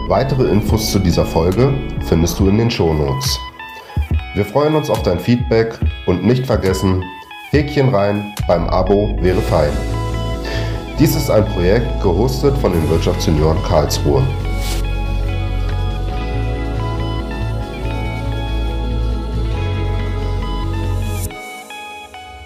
Weitere 0.08 0.50
Infos 0.50 0.92
zu 0.92 0.98
dieser 0.98 1.24
Folge 1.24 1.72
findest 2.08 2.40
du 2.40 2.50
in 2.50 2.58
den 2.58 2.72
Shownotes. 2.72 3.40
Wir 4.34 4.44
freuen 4.44 4.74
uns 4.74 4.90
auf 4.90 5.04
dein 5.04 5.20
Feedback 5.20 5.80
und 6.08 6.26
nicht 6.26 6.48
vergessen, 6.48 7.04
Häkchen 7.52 7.90
rein 7.90 8.34
beim 8.48 8.68
Abo 8.68 9.16
wäre 9.22 9.42
fein. 9.42 9.72
Dies 11.00 11.16
ist 11.16 11.32
ein 11.32 11.46
Projekt 11.46 12.02
gehostet 12.02 12.58
von 12.58 12.74
den 12.74 12.90
Wirtschaftssenioren 12.90 13.64
Karlsruhe. 13.64 14.22